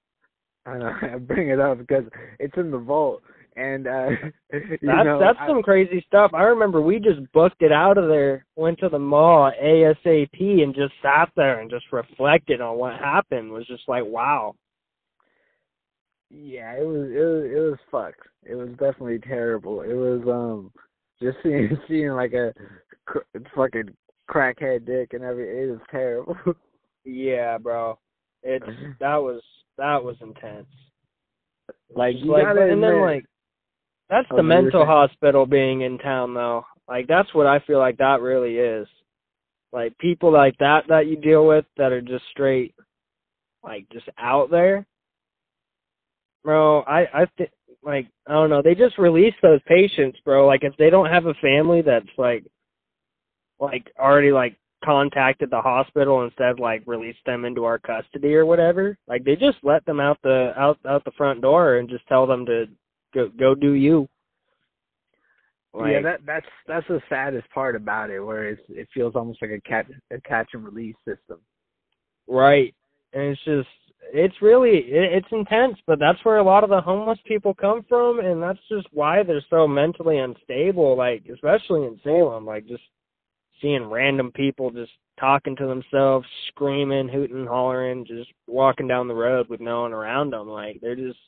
[0.66, 2.04] I don't know I bring it up because
[2.40, 3.24] it's in the vault
[3.56, 4.10] and uh
[4.54, 6.32] you that's know that's I- some crazy stuff.
[6.34, 10.76] I remember we just booked it out of there, went to the mall ASAP and
[10.76, 13.52] just sat there and just reflected on what happened.
[13.52, 14.56] Was just like, wow.
[16.30, 18.28] Yeah, it was it was it was fucked.
[18.44, 19.82] It was definitely terrible.
[19.82, 20.72] It was um
[21.22, 22.54] just seeing seeing like a
[23.06, 23.20] cr-
[23.56, 23.96] fucking
[24.30, 26.38] crackhead dick and every it was terrible.
[27.06, 27.98] Yeah, bro.
[28.44, 28.66] It's
[29.00, 29.42] that was
[29.78, 30.68] that was intense.
[31.96, 33.26] like you like, and then like
[34.10, 36.66] that's Oh, the mental hospital being in town though.
[36.88, 38.88] Like that's what I feel like that really is.
[39.72, 42.76] Like people like that that you deal with that are just straight
[43.64, 44.86] like just out there.
[46.44, 47.50] Bro, I I think
[47.84, 50.46] like I don't know, they just release those patients, bro.
[50.48, 52.46] Like if they don't have a family that's like
[53.60, 58.46] like already like contacted the hospital instead of like release them into our custody or
[58.46, 58.98] whatever.
[59.08, 62.26] Like they just let them out the out out the front door and just tell
[62.26, 62.66] them to
[63.14, 64.08] go go do you.
[65.74, 69.42] Like, yeah, that that's that's the saddest part about it, where it's it feels almost
[69.42, 71.40] like a catch a catch and release system.
[72.28, 72.74] right.
[73.14, 73.68] And it's just
[74.14, 77.86] it's really it, it's intense, but that's where a lot of the homeless people come
[77.88, 80.98] from, and that's just why they're so mentally unstable.
[80.98, 82.84] Like especially in Salem, like just
[83.62, 89.48] seeing random people just talking to themselves, screaming, hooting, hollering, just walking down the road
[89.50, 90.48] with no one around them.
[90.48, 91.20] Like they're just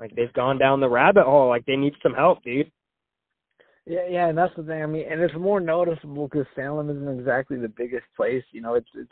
[0.00, 1.48] like they've gone down the rabbit hole.
[1.48, 2.70] Like they need some help, dude.
[3.86, 4.82] Yeah, yeah, and that's the thing.
[4.82, 8.44] I mean, and it's more noticeable because Salem isn't exactly the biggest place.
[8.52, 9.10] You know, it's it's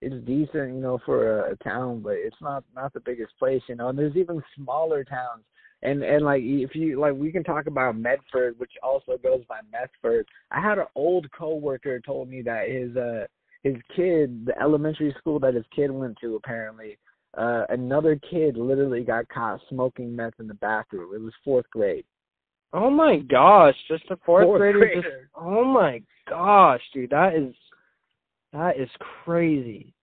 [0.00, 3.62] it's decent, you know, for a, a town, but it's not not the biggest place.
[3.68, 5.44] You know, and there's even smaller towns.
[5.82, 9.60] And and like if you like, we can talk about Medford, which also goes by
[9.72, 10.26] Methford.
[10.50, 13.26] I had an old coworker told me that his uh
[13.62, 16.98] his kid, the elementary school that his kid went to, apparently,
[17.36, 21.14] uh another kid literally got caught smoking meth in the bathroom.
[21.14, 22.04] It was fourth grade.
[22.72, 25.30] Oh my gosh, just a fourth, Fourth grader just grader.
[25.34, 27.54] oh my gosh, dude, that is
[28.52, 28.88] that is
[29.24, 29.94] crazy.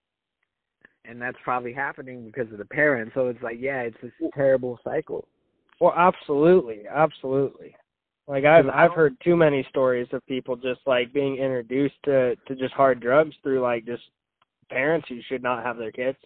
[1.05, 3.13] and that's probably happening because of the parents.
[3.15, 5.27] So it's like, yeah, it's this terrible cycle.
[5.79, 7.75] Well, absolutely, absolutely.
[8.27, 12.55] Like I've I've heard too many stories of people just like being introduced to to
[12.55, 14.03] just hard drugs through like just
[14.69, 16.17] parents who should not have their kids.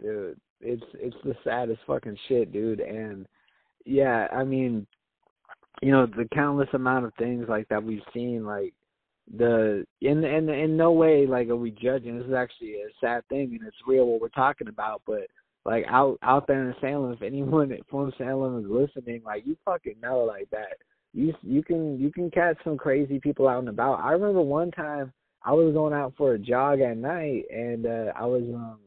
[0.00, 2.80] Dude, it's it's the saddest fucking shit, dude.
[2.80, 3.26] And
[3.84, 4.86] yeah, I mean,
[5.82, 8.72] you know, the countless amount of things like that we've seen, like
[9.36, 12.18] the in in in no way like are we judging.
[12.18, 15.02] This is actually a sad thing, and it's real what we're talking about.
[15.06, 15.26] But
[15.64, 19.96] like out out there in Salem, if anyone from Salem is listening, like you fucking
[20.02, 20.76] know like that.
[21.12, 24.00] You you can you can catch some crazy people out and about.
[24.00, 25.12] I remember one time
[25.42, 28.78] I was going out for a jog at night, and uh I was um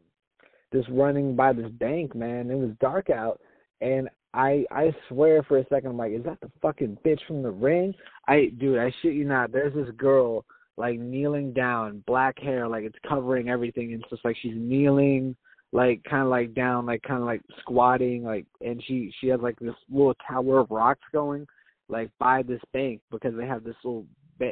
[0.73, 2.51] just running by this bank, man.
[2.51, 3.39] It was dark out,
[3.81, 7.41] and I I swear for a second I'm like, is that the fucking bitch from
[7.41, 7.93] the ring?
[8.27, 9.51] I dude, I shit you not.
[9.51, 10.45] There's this girl
[10.77, 13.93] like kneeling down, black hair, like it's covering everything.
[13.93, 15.35] And it's just like she's kneeling,
[15.71, 19.41] like kind of like down, like kind of like squatting, like, and she she has
[19.41, 21.47] like this little tower of rocks going,
[21.89, 24.05] like by this bank because they have this little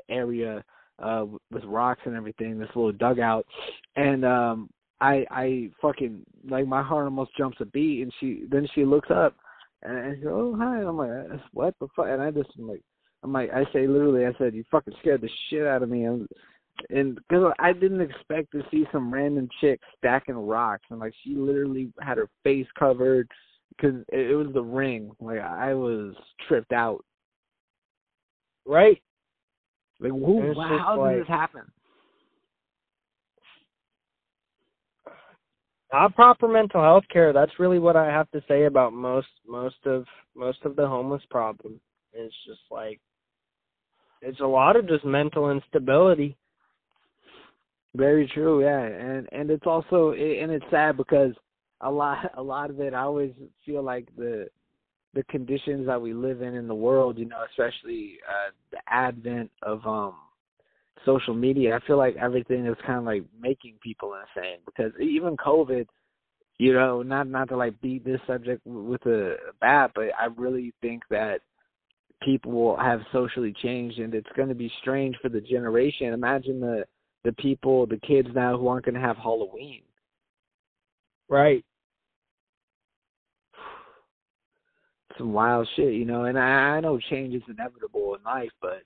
[0.09, 0.63] area
[0.97, 3.45] uh with rocks and everything, this little dugout,
[3.95, 4.67] and um
[4.99, 9.11] I I fucking like my heart almost jumps a beat, and she then she looks
[9.11, 9.35] up
[9.83, 12.49] and, and she "Oh hi," and I'm like, uh, "What the fuck?" And I just
[12.57, 12.81] I'm like,
[13.23, 16.03] I'm like, I say literally, I said, "You fucking scared the shit out of me,"
[16.05, 16.27] and
[16.89, 21.35] and because I didn't expect to see some random chick stacking rocks, and like she
[21.35, 23.29] literally had her face covered
[23.69, 25.11] because it, it was the ring.
[25.19, 26.15] Like I was
[26.47, 27.03] tripped out.
[28.65, 29.01] Right.
[29.99, 30.53] Like who?
[30.57, 31.61] How did this happen?
[35.95, 37.31] Not proper mental health care.
[37.31, 41.23] That's really what I have to say about most most of most of the homeless
[41.29, 41.79] problem.
[42.11, 42.99] It's just like
[44.21, 46.35] it's a lot of just mental instability.
[47.95, 51.31] Very true, yeah, and and it's also and it's sad because
[51.79, 53.31] a lot a lot of it I always
[53.65, 54.47] feel like the
[55.13, 59.49] the conditions that we live in in the world, you know, especially uh the advent
[59.61, 60.15] of um
[61.05, 65.37] social media, I feel like everything is kind of like making people insane because even
[65.37, 65.85] COVID,
[66.57, 70.73] you know, not not to like beat this subject with a bat, but I really
[70.81, 71.41] think that
[72.21, 76.13] people have socially changed and it's going to be strange for the generation.
[76.13, 76.85] Imagine the
[77.23, 79.81] the people, the kids now who aren't going to have Halloween.
[81.27, 81.65] Right.
[85.17, 88.83] Some wild shit, you know, and I, I know change is inevitable in life, but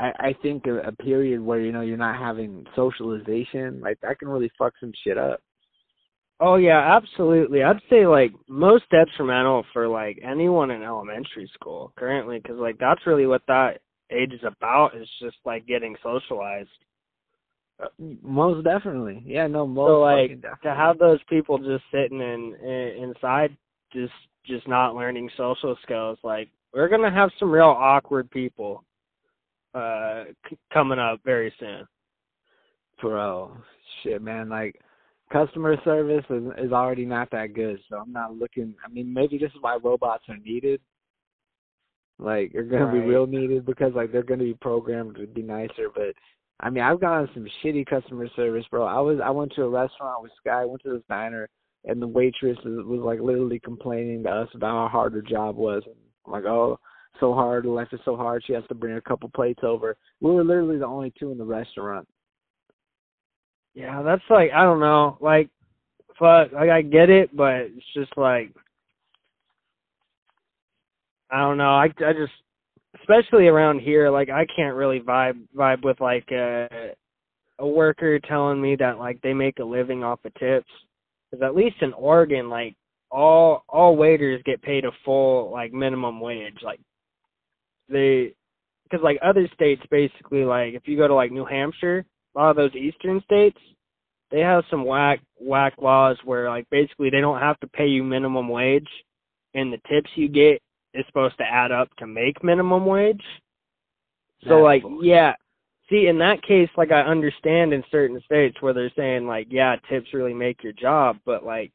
[0.00, 4.18] I, I think a, a period where you know you're not having socialization, like that
[4.18, 5.40] can really fuck some shit up.
[6.40, 7.62] Oh yeah, absolutely.
[7.62, 13.06] I'd say like most detrimental for like anyone in elementary school currently, because like that's
[13.06, 13.80] really what that
[14.10, 14.96] age is about.
[14.96, 16.70] Is just like getting socialized.
[17.82, 17.88] Uh,
[18.22, 19.46] most definitely, yeah.
[19.46, 20.58] No, most so like definitely.
[20.64, 23.54] to have those people just sitting in, in inside,
[23.92, 24.12] just
[24.46, 26.18] just not learning social skills.
[26.24, 28.82] Like we're gonna have some real awkward people
[29.74, 31.86] uh c- coming up very soon.
[33.00, 33.56] Bro,
[34.02, 34.48] shit, man.
[34.48, 34.80] Like
[35.32, 38.74] customer service is is already not that good, so I'm not looking.
[38.84, 40.80] I mean, maybe this is why robots are needed.
[42.18, 42.94] Like they're gonna right.
[42.94, 45.88] be real needed because like they're gonna be programmed to be nicer.
[45.94, 46.14] But
[46.60, 48.84] I mean, I've gotten some shitty customer service, bro.
[48.84, 51.48] I was I went to a restaurant with Sky, went to this diner,
[51.84, 55.56] and the waitress was, was like literally complaining to us about how hard her job
[55.56, 55.82] was.
[56.26, 56.78] I'm like, oh,
[57.18, 57.66] so hard.
[57.66, 58.42] Is so hard.
[58.46, 59.96] She has to bring a couple plates over.
[60.20, 62.06] We were literally the only two in the restaurant.
[63.74, 65.48] Yeah, that's like I don't know, like,
[66.18, 68.52] fuck, like I get it, but it's just like
[71.30, 71.70] I don't know.
[71.70, 72.32] I I just
[73.00, 76.94] especially around here, like I can't really vibe vibe with like a
[77.58, 80.70] a worker telling me that like they make a living off of tips.
[81.30, 82.74] Because at least in Oregon, like
[83.10, 86.58] all all waiters get paid a full like minimum wage.
[86.62, 86.80] Like
[87.90, 88.34] they
[88.84, 92.50] because like other states basically like if you go to like New Hampshire, a lot
[92.50, 93.58] of those eastern states,
[94.30, 98.02] they have some whack whack laws where like basically they don't have to pay you
[98.02, 98.88] minimum wage
[99.54, 100.60] and the tips you get
[100.94, 103.22] is supposed to add up to make minimum wage.
[104.44, 105.34] So That's like yeah.
[105.88, 109.74] See, in that case, like I understand in certain states where they're saying like, yeah,
[109.88, 111.72] tips really make your job, but like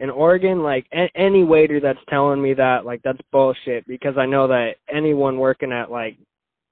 [0.00, 4.26] in Oregon, like a- any waiter that's telling me that, like that's bullshit because I
[4.26, 6.16] know that anyone working at like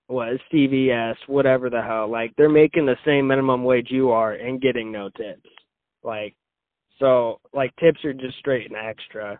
[0.08, 4.60] what CVS, whatever the hell, like they're making the same minimum wage you are and
[4.60, 5.48] getting no tips.
[6.02, 6.34] Like
[6.98, 9.38] so like tips are just straight and extra.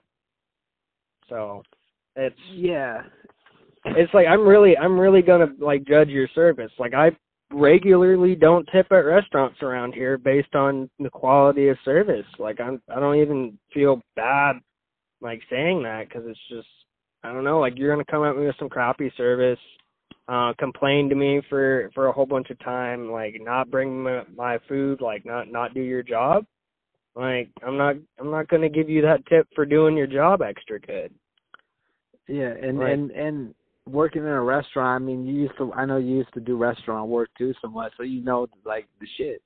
[1.29, 1.63] So
[2.15, 3.03] it's Yeah.
[3.87, 6.73] it's like I'm really I'm really gonna like judge your service.
[6.79, 7.11] Like I
[7.53, 12.27] regularly don't tip at restaurants around here based on the quality of service.
[12.39, 14.57] Like I'm I don't even feel bad
[15.21, 16.69] like saying that because it's just
[17.23, 17.61] I don't know.
[17.61, 19.59] Like you're gonna come at me with some crappy service,
[20.29, 24.23] uh, complain to me for for a whole bunch of time, like not bring my,
[24.35, 26.45] my food, like not not do your job.
[27.15, 30.79] Like I'm not I'm not gonna give you that tip for doing your job extra
[30.79, 31.13] good.
[32.29, 32.93] Yeah, and Right.
[32.93, 33.55] and and
[33.91, 35.03] working in a restaurant.
[35.03, 35.73] I mean, you used to.
[35.73, 37.93] I know you used to do restaurant work too, somewhat.
[37.97, 39.43] So you know, like the shit.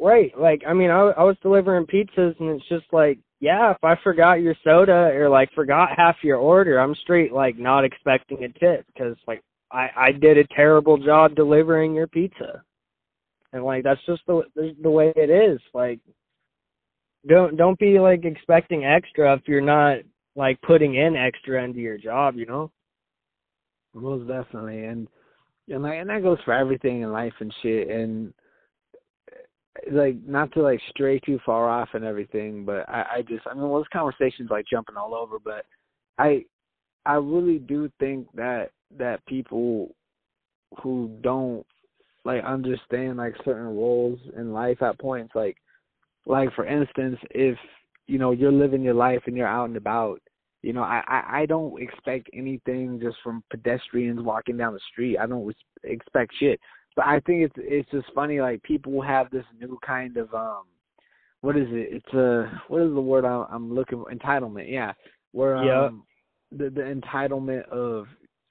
[0.00, 0.32] Right.
[0.38, 3.96] Like, I mean, I I was delivering pizzas, and it's just like, yeah, if I
[4.02, 8.48] forgot your soda or like forgot half your order, I'm straight like not expecting a
[8.58, 12.62] tip because like I I did a terrible job delivering your pizza,
[13.52, 14.42] and like that's just the
[14.82, 15.60] the way it is.
[15.74, 16.00] Like,
[17.28, 19.98] don't don't be like expecting extra if you're not
[20.36, 22.70] like putting in extra into your job, you know.
[23.94, 25.08] Most definitely, and
[25.68, 27.88] and like and that goes for everything in life and shit.
[27.88, 28.32] And
[29.90, 33.54] like not to like stray too far off and everything, but I, I just I
[33.54, 35.64] mean, well, this conversation's like jumping all over, but
[36.18, 36.44] I
[37.06, 39.94] I really do think that that people
[40.82, 41.66] who don't
[42.24, 45.56] like understand like certain roles in life at points like
[46.26, 47.56] like for instance if
[48.06, 50.20] you know you're living your life and you're out and about
[50.62, 55.18] you know i i, I don't expect anything just from pedestrians walking down the street.
[55.18, 55.54] I don't
[55.84, 56.60] expect shit.
[56.96, 60.64] But i think it's it's just funny like people have this new kind of um
[61.42, 61.88] what is it?
[61.92, 64.12] It's a what is the word i'm, I'm looking for?
[64.12, 64.92] Entitlement yeah.
[65.32, 66.04] Where um
[66.52, 66.58] Yeah.
[66.58, 68.06] the the entitlement of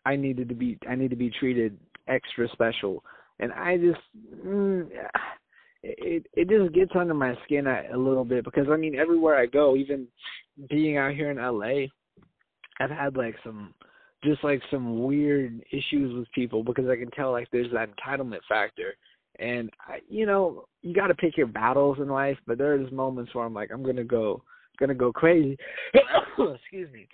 [0.06, 3.04] i needed to be i need to be treated extra special.
[3.40, 4.00] And i just
[4.46, 4.90] mm,
[5.84, 9.38] it it just gets under my skin a, a little bit because I mean everywhere
[9.38, 10.08] I go, even
[10.70, 11.88] being out here in LA,
[12.80, 13.74] I've had like some
[14.24, 18.40] just like some weird issues with people because I can tell like there's that entitlement
[18.48, 18.94] factor.
[19.40, 23.34] And I you know, you got to pick your battles in life, but there's moments
[23.34, 24.44] where I'm like I'm going to go
[24.78, 25.58] going to go crazy.
[26.38, 27.08] Excuse me.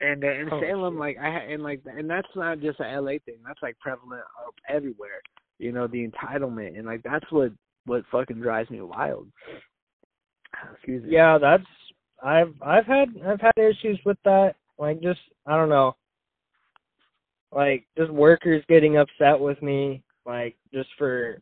[0.00, 1.00] And uh, in Oh, Salem shit.
[1.00, 3.38] like I and like and that's not just a LA thing.
[3.46, 4.22] That's like prevalent
[4.68, 5.20] everywhere.
[5.58, 7.52] You know, the entitlement and like that's what
[7.86, 9.28] what fucking drives me wild.
[10.74, 11.10] Excuse me.
[11.12, 11.64] Yeah, that's
[12.22, 14.54] I've I've had I've had issues with that.
[14.78, 15.96] Like just I don't know.
[17.52, 21.40] Like just workers getting upset with me, like just for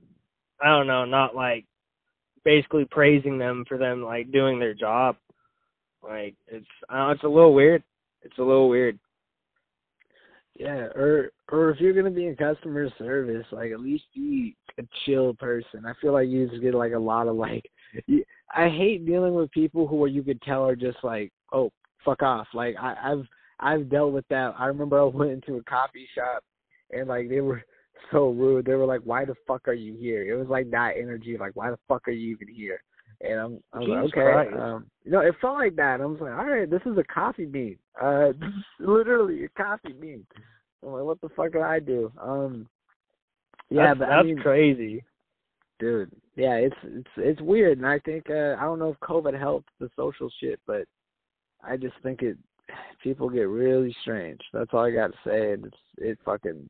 [0.63, 1.65] I don't know, not like
[2.45, 5.17] basically praising them for them like doing their job.
[6.03, 7.83] Like it's know, it's a little weird.
[8.23, 8.99] It's a little weird.
[10.55, 14.83] Yeah, or or if you're gonna be in customer service, like at least be a
[15.05, 15.85] chill person.
[15.85, 17.69] I feel like you just get like a lot of like.
[18.07, 18.25] You,
[18.55, 21.71] I hate dealing with people who are you could tell are just like, oh,
[22.07, 22.47] fuck off.
[22.55, 23.27] Like I, I've
[23.61, 24.55] I've dealt with that.
[24.59, 26.43] I remember I went into a coffee shop
[26.91, 27.63] and like they were
[28.13, 28.65] so rude.
[28.65, 31.53] They were like, "Why the fuck are you here?" It was like that energy, like,
[31.55, 32.81] "Why the fuck are you even here?"
[33.21, 34.51] And I'm, I was like, okay.
[34.51, 34.57] Christ.
[34.61, 36.01] Um, you know, it felt like that.
[36.01, 37.79] I was like, all right, this is a coffee bean.
[37.99, 40.27] Uh, this is literally a coffee bean.
[40.83, 42.13] I'm like, what the fuck did I do?
[42.21, 42.69] Um,
[43.71, 45.03] yeah, that's, but that's I mean, crazy.
[45.81, 49.39] dude, yeah, it's it's it's weird, and I think uh, I don't know if COVID
[49.39, 50.85] helped the social shit, but
[51.67, 52.37] I just think it
[53.03, 54.41] people get really strange.
[54.53, 56.69] That's all I got to say, and it's it fucking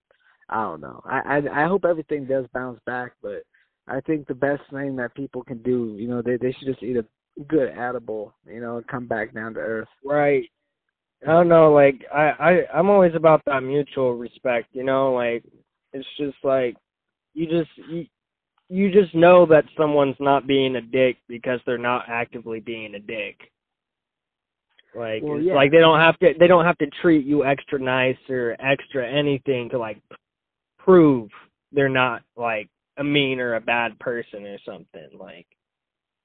[0.49, 1.03] I don't know.
[1.05, 3.42] I I I hope everything does bounce back, but
[3.88, 6.82] I think the best thing that people can do, you know, they they should just
[6.82, 7.05] eat a
[7.49, 9.88] good edible, you know, and come back down to earth.
[10.05, 10.49] Right.
[11.22, 15.42] I don't know, like I, I I'm always about that mutual respect, you know, like
[15.92, 16.76] it's just like
[17.34, 18.07] you just you,
[18.68, 22.99] you just know that someone's not being a dick because they're not actively being a
[23.01, 23.51] dick.
[24.97, 25.55] Like Well, it's yeah.
[25.55, 29.07] like they don't have to they don't have to treat you extra nice or extra
[29.07, 30.01] anything to like
[30.78, 31.30] prove
[31.72, 35.47] they're not like a mean or a bad person or something like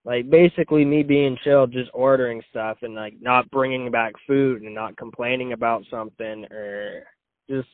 [0.05, 4.73] like basically me being chill just ordering stuff and like not bringing back food and
[4.73, 7.03] not complaining about something or
[7.49, 7.67] just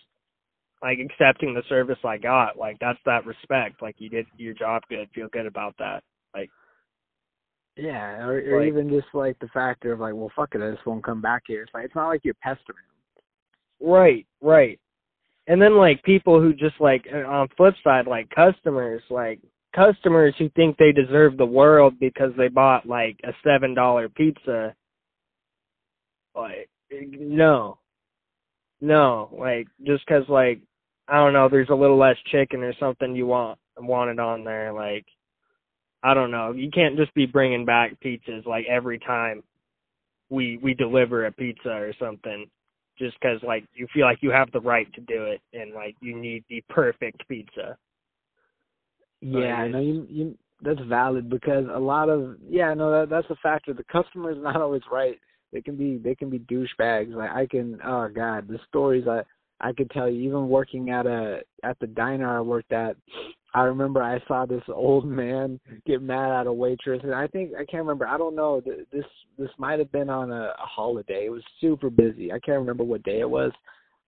[0.82, 4.84] like accepting the service I got like that's that respect like you did your job
[4.90, 6.04] good feel good about that
[6.36, 6.50] like
[7.78, 10.72] Yeah, or, or Like- even just like the factor of like, well, fuck it, I
[10.72, 11.62] just won't come back here.
[11.64, 12.84] It's like it's not like you're pestering.
[13.80, 14.80] right right
[15.46, 19.40] and then like people who just like uh, on flip side like customers like
[19.76, 24.74] customers who think they deserve the world because they bought like a seven dollar pizza
[26.36, 27.78] like no
[28.82, 30.60] no like just 'cause like
[31.08, 34.74] i don't know there's a little less chicken or something you want wanted on there
[34.74, 35.06] like
[36.08, 39.44] i don't know you can't just be bringing back pizzas like every time
[40.30, 42.50] we we deliver a pizza or something
[42.98, 45.96] just 'cause like you feel like you have the right to do it and like
[46.02, 47.78] you need the perfect pizza
[49.22, 53.30] Yeah, Like, no, you you that's valid because a lot of yeah, no, that that's
[53.30, 53.74] a factor.
[53.74, 55.20] The customer is not always right.
[55.54, 57.14] They can be they can be douchebags.
[57.14, 59.24] Like I can oh god, the stories I
[59.60, 60.22] I could tell you.
[60.22, 62.96] Even working at a at the diner I worked at,
[63.54, 67.52] I remember I saw this old man get mad at a waitress, and I think
[67.56, 68.08] I can't remember.
[68.08, 68.62] I don't know.
[68.62, 69.06] This
[69.38, 71.26] this might have been on a, a holiday.
[71.26, 72.32] It was super busy.
[72.32, 73.52] I can't remember what day it was,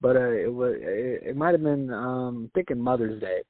[0.00, 3.42] but uh, it was it, it might have been um thinking Mother's Day,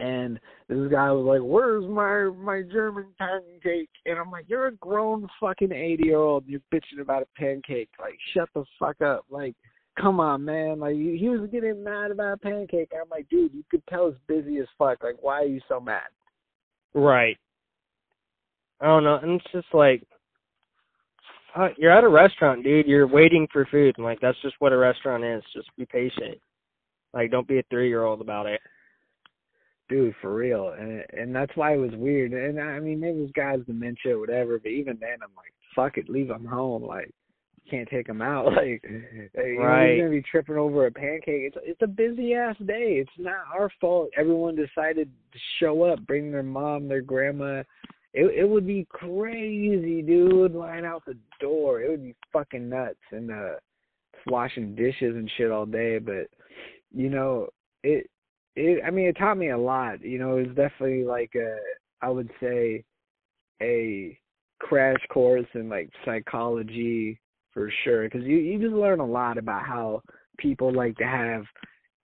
[0.00, 4.72] and this guy was like, "Where's my my German pancake?" And I'm like, "You're a
[4.72, 6.44] grown fucking eighty year old.
[6.46, 7.90] You're bitching about a pancake.
[8.00, 9.24] Like, shut the fuck up.
[9.30, 9.54] Like,
[10.00, 10.80] come on, man.
[10.80, 12.90] Like, he was getting mad about a pancake.
[12.94, 15.02] I'm like, dude, you could tell it's busy as fuck.
[15.02, 16.08] Like, why are you so mad?
[16.94, 17.36] Right.
[18.80, 20.02] I don't know, and it's just like
[21.78, 22.86] you're at a restaurant, dude.
[22.86, 25.42] You're waiting for food, and like that's just what a restaurant is.
[25.54, 26.38] Just be patient.
[27.14, 28.60] Like, don't be a three year old about it.
[29.88, 32.32] Dude, for real, and and that's why it was weird.
[32.32, 34.58] And I mean, maybe this guy's dementia, or whatever.
[34.58, 36.82] But even then, I'm like, fuck it, leave him home.
[36.82, 37.25] Like, you
[37.70, 38.46] can't take him out.
[38.56, 39.86] Like, you right.
[39.86, 41.52] know, he's gonna be tripping over a pancake.
[41.54, 42.98] It's it's a busy ass day.
[43.00, 44.10] It's not our fault.
[44.16, 47.62] Everyone decided to show up, bring their mom, their grandma,
[48.16, 51.82] it it would be crazy, dude, line out the door.
[51.82, 53.56] It would be fucking nuts and uh
[54.26, 56.28] washing dishes and shit all day, but
[56.94, 57.48] you know,
[57.82, 58.08] it
[58.56, 60.02] it I mean it taught me a lot.
[60.02, 61.58] You know, it was definitely like a
[62.00, 62.84] I would say
[63.60, 64.18] a
[64.60, 67.20] crash course in like psychology
[67.56, 70.02] for sure cuz you you just learn a lot about how
[70.36, 71.46] people like to have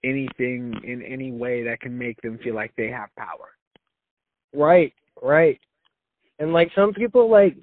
[0.03, 3.51] anything in any way that can make them feel like they have power.
[4.55, 5.61] Right, right.
[6.39, 7.55] And like some people like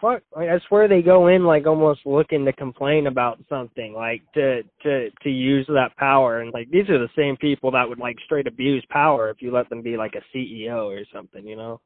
[0.00, 4.22] fuck like I swear they go in like almost looking to complain about something, like
[4.34, 8.00] to to to use that power and like these are the same people that would
[8.00, 11.54] like straight abuse power if you let them be like a CEO or something, you
[11.54, 11.80] know?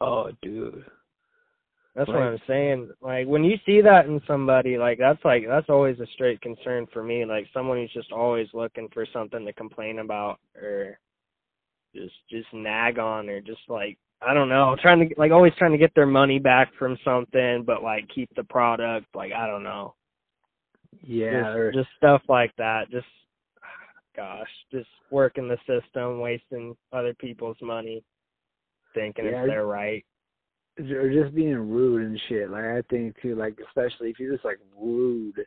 [0.00, 0.84] Oh dude.
[1.94, 2.90] That's what I'm saying.
[3.00, 6.86] Like when you see that in somebody, like that's like that's always a straight concern
[6.92, 7.24] for me.
[7.24, 10.98] Like someone who's just always looking for something to complain about or
[11.94, 15.72] just just nag on or just like I don't know, trying to like always trying
[15.72, 19.06] to get their money back from something, but like keep the product.
[19.14, 19.94] Like I don't know.
[21.02, 22.90] Yeah, just, or, just stuff like that.
[22.90, 23.06] Just
[24.16, 28.02] gosh, just working the system, wasting other people's money,
[28.94, 30.04] thinking yeah, if they're right.
[30.78, 32.50] Or just being rude and shit.
[32.50, 35.44] Like I think too, like especially if you're just like rude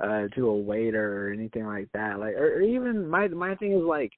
[0.00, 2.18] uh to a waiter or anything like that.
[2.18, 4.12] Like or, or even my my thing is like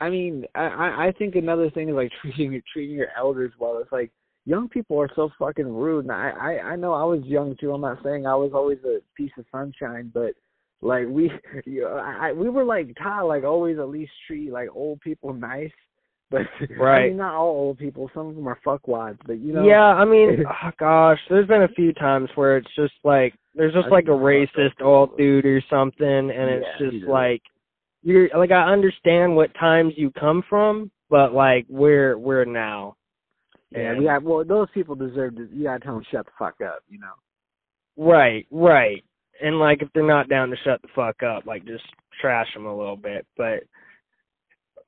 [0.00, 3.78] I mean, I I think another thing is like treating treating your elders well.
[3.78, 4.10] It's like
[4.44, 6.06] young people are so fucking rude.
[6.06, 7.72] And I I I know I was young too.
[7.72, 10.32] I'm not saying I was always a piece of sunshine, but
[10.80, 11.30] like we
[11.64, 15.32] you know, I we were like taught like always at least treat like old people
[15.34, 15.70] nice.
[16.32, 16.42] But
[16.78, 17.04] right.
[17.04, 18.10] I mean, not all old people.
[18.14, 19.18] Some of them are fuckwads.
[19.26, 19.64] But you know.
[19.64, 23.74] Yeah, I mean, oh, gosh, there's been a few times where it's just like there's
[23.74, 27.42] just like a racist old dude or something, and it's yeah, just like
[28.02, 32.96] you're like I understand what times you come from, but like we're we're now.
[33.70, 34.44] Yeah, we got well.
[34.44, 35.48] Those people deserve to.
[35.52, 36.80] You gotta tell them shut the fuck up.
[36.88, 37.12] You know.
[37.96, 39.04] Right, right.
[39.42, 41.84] And like if they're not down to shut the fuck up, like just
[42.20, 43.26] trash them a little bit.
[43.36, 43.64] But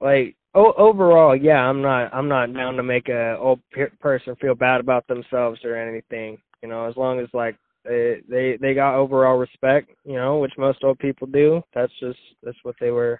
[0.05, 4.37] like o- overall, yeah, I'm not I'm not down to make a old pe- person
[4.37, 6.39] feel bad about themselves or anything.
[6.63, 10.53] You know, as long as like they they they got overall respect, you know, which
[10.59, 11.63] most old people do.
[11.75, 13.19] That's just that's what they were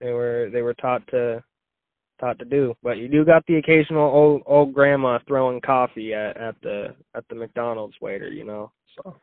[0.00, 1.44] they were they were taught to
[2.18, 2.74] taught to do.
[2.82, 7.24] But you do got the occasional old old grandma throwing coffee at at the at
[7.28, 8.72] the McDonald's waiter, you know.
[8.96, 9.14] So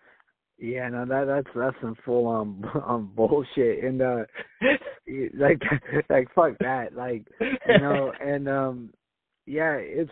[0.63, 4.23] yeah, no, that that's that's some full on um, um bullshit, and uh,
[5.37, 5.61] like
[6.09, 8.93] like fuck that, like you know, and um,
[9.45, 10.11] yeah, it's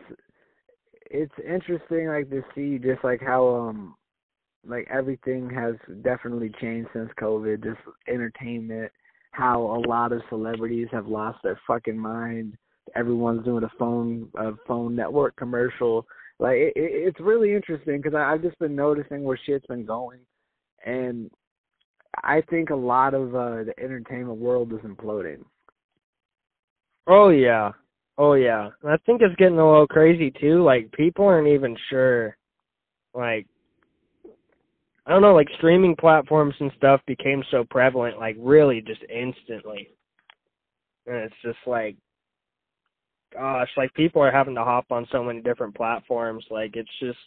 [1.09, 3.95] it's interesting like to see just like how um
[4.67, 7.63] like everything has definitely changed since COVID.
[7.63, 7.79] Just
[8.09, 8.91] entertainment,
[9.31, 12.57] how a lot of celebrities have lost their fucking mind.
[12.93, 16.05] Everyone's doing a phone a phone network commercial.
[16.39, 20.19] Like it, it, it's really interesting because I've just been noticing where shit's been going,
[20.85, 21.29] and
[22.23, 25.43] I think a lot of uh the entertainment world is imploding.
[27.07, 27.71] Oh yeah,
[28.17, 28.69] oh yeah.
[28.87, 30.63] I think it's getting a little crazy too.
[30.63, 32.37] Like people aren't even sure,
[33.13, 33.47] like
[35.05, 39.89] I don't know, like streaming platforms and stuff became so prevalent, like really just instantly.
[41.07, 41.95] And it's just like,
[43.33, 46.45] gosh, like people are having to hop on so many different platforms.
[46.51, 47.17] Like it's just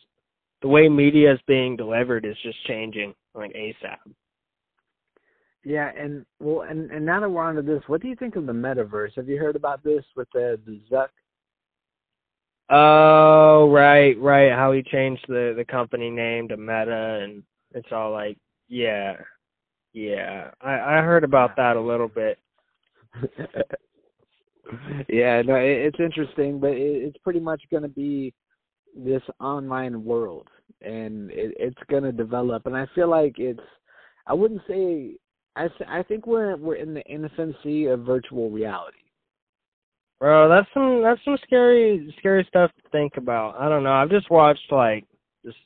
[0.65, 3.99] the way media is being delivered is just changing, like ASAP.
[5.63, 8.47] Yeah, and well, and and now that we're onto this, what do you think of
[8.47, 9.15] the metaverse?
[9.17, 11.09] Have you heard about this with the, the Zuck?
[12.71, 14.53] Oh, right, right.
[14.53, 17.43] How he changed the the company name to Meta and
[17.73, 19.17] it's all like, yeah,
[19.93, 20.51] yeah.
[20.63, 22.39] I I heard about that a little bit.
[25.11, 28.33] yeah, no, it, it's interesting, but it, it's pretty much going to be
[28.97, 30.49] this online world,
[30.81, 32.67] and it, it's going to develop.
[32.67, 33.61] And I feel like it's,
[34.27, 35.17] I wouldn't say
[35.57, 38.99] I th- I think we're we're in the infancy of virtual reality.
[40.19, 43.57] Bro, that's some that's some scary scary stuff to think about.
[43.61, 43.93] I don't know.
[43.93, 45.05] I've just watched like
[45.45, 45.57] just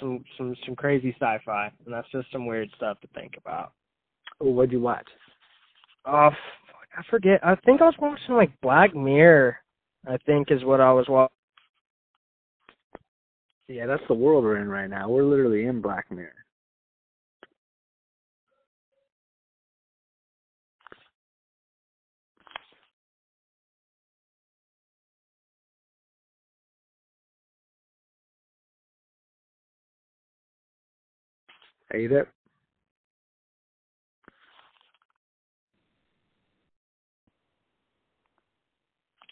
[0.00, 3.72] some some some crazy sci-fi, and that's just some weird stuff to think about.
[4.40, 5.08] Oh, what'd you watch?
[6.04, 6.30] Oh,
[6.96, 7.40] I forget.
[7.44, 9.58] I think I was watching like Black Mirror.
[10.08, 11.34] I think is what I was watching.
[13.68, 15.08] Yeah, that's the world we're in right now.
[15.08, 16.32] We're literally in Black Mirror.
[31.92, 32.28] Are you there?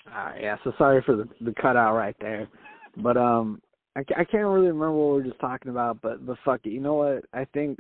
[0.09, 2.49] Alright, yeah, so sorry for the the cutout right there.
[2.99, 3.61] But um
[3.97, 6.71] I, I can't really remember what we were just talking about, but but fuck it.
[6.71, 7.25] You know what?
[7.33, 7.79] I think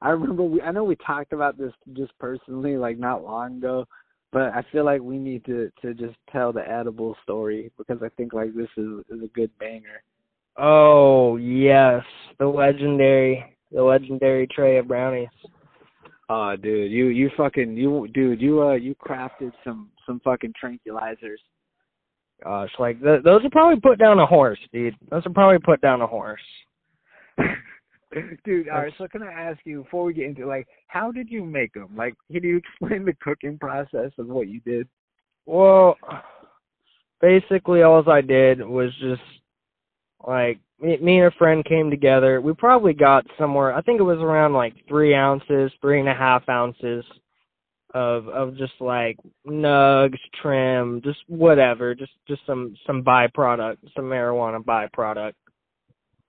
[0.00, 3.86] I remember we I know we talked about this just personally like not long ago,
[4.32, 8.08] but I feel like we need to to just tell the edible story because I
[8.16, 10.02] think like this is is a good banger.
[10.56, 12.02] Oh yes,
[12.38, 15.28] the legendary the legendary tray of brownies.
[16.30, 21.38] Oh, dude, you you fucking you dude, you uh you crafted some some fucking tranquilizers.
[22.44, 24.96] Uh, Gosh, like th- those are probably put down a horse, dude.
[25.10, 26.40] Those are probably put down a horse.
[28.44, 28.92] dude, all right.
[28.98, 31.88] So can I ask you before we get into like, how did you make them?
[31.96, 34.88] Like, can you explain the cooking process of what you did?
[35.46, 35.96] Well,
[37.20, 39.22] basically, all I did was just
[40.26, 42.40] like me, me and a friend came together.
[42.40, 43.72] We probably got somewhere.
[43.72, 47.04] I think it was around like three ounces, three and a half ounces
[47.94, 49.16] of of just like
[49.46, 55.32] nugs, trim, just whatever, just just some some byproduct, some marijuana byproduct.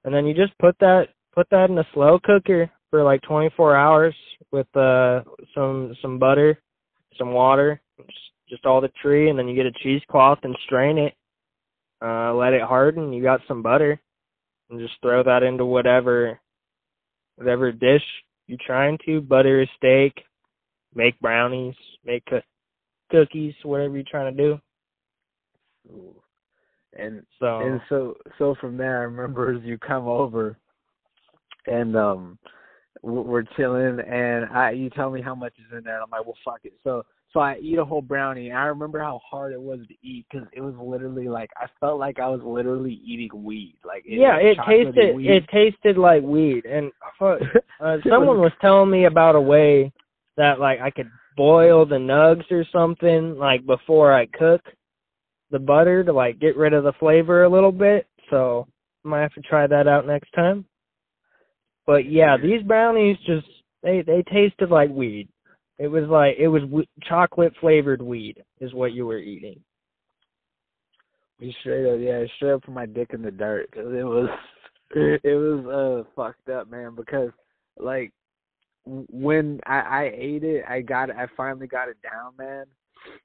[0.03, 3.75] And then you just put that put that in a slow cooker for like 24
[3.75, 4.15] hours
[4.51, 5.21] with uh
[5.55, 6.59] some some butter,
[7.17, 10.97] some water, just, just all the tree, and then you get a cheesecloth and strain
[10.97, 11.13] it.
[12.03, 13.13] Uh, let it harden.
[13.13, 13.99] You got some butter,
[14.69, 16.39] and just throw that into whatever
[17.35, 18.03] whatever dish
[18.47, 19.21] you're trying to.
[19.21, 20.23] Butter a steak,
[20.95, 21.75] make brownies,
[22.05, 22.41] make co-
[23.09, 24.59] cookies, whatever you're trying to do.
[25.89, 26.15] Ooh.
[26.93, 30.57] And So and so so from there, I remember as you come over,
[31.65, 32.37] and um,
[33.01, 36.25] we're chilling, and I you tell me how much is in there, and I'm like,
[36.25, 36.73] well, fuck it.
[36.83, 38.49] So so I eat a whole brownie.
[38.49, 41.67] And I remember how hard it was to eat because it was literally like I
[41.79, 43.77] felt like I was literally eating weed.
[43.85, 45.29] Like it, yeah, it tasted weed.
[45.29, 46.65] it tasted like weed.
[46.65, 47.37] And uh,
[47.79, 49.93] uh, someone was telling me about a way
[50.41, 54.61] that like I could boil the nugs or something like before I cook
[55.51, 58.07] the butter to like get rid of the flavor a little bit.
[58.31, 58.67] So
[59.05, 60.65] I might have to try that out next time.
[61.85, 63.45] But yeah, these brownies just
[63.83, 65.29] they they tasted like weed.
[65.77, 69.61] It was like it was w- chocolate flavored weed is what you were eating.
[71.39, 74.29] We straight up, yeah, straight up put my dick in the dirt because it was,
[74.95, 76.95] it was uh fucked up, man.
[76.95, 77.29] Because
[77.77, 78.11] like
[78.85, 82.65] when I I ate it, I got I finally got it down, man.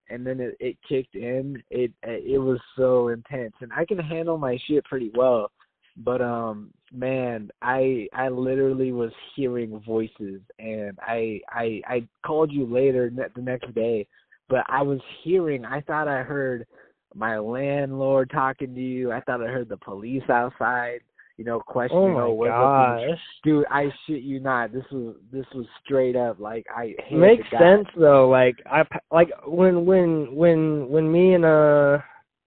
[0.08, 1.62] And then it it kicked in.
[1.70, 5.50] It it was so intense, and I can handle my shit pretty well.
[5.98, 12.66] But um, man, I I literally was hearing voices, and I I I called you
[12.66, 14.06] later the next day,
[14.48, 15.64] but I was hearing.
[15.64, 16.66] I thought I heard
[17.14, 19.10] my landlord talking to you.
[19.10, 21.00] I thought I heard the police outside,
[21.36, 22.16] you know, questioning.
[22.16, 23.18] Oh my gosh.
[23.44, 23.66] dude!
[23.70, 24.72] I shit you not.
[24.72, 29.84] This was this was straight up like I makes sense though like I like when
[29.84, 31.98] when when when me and uh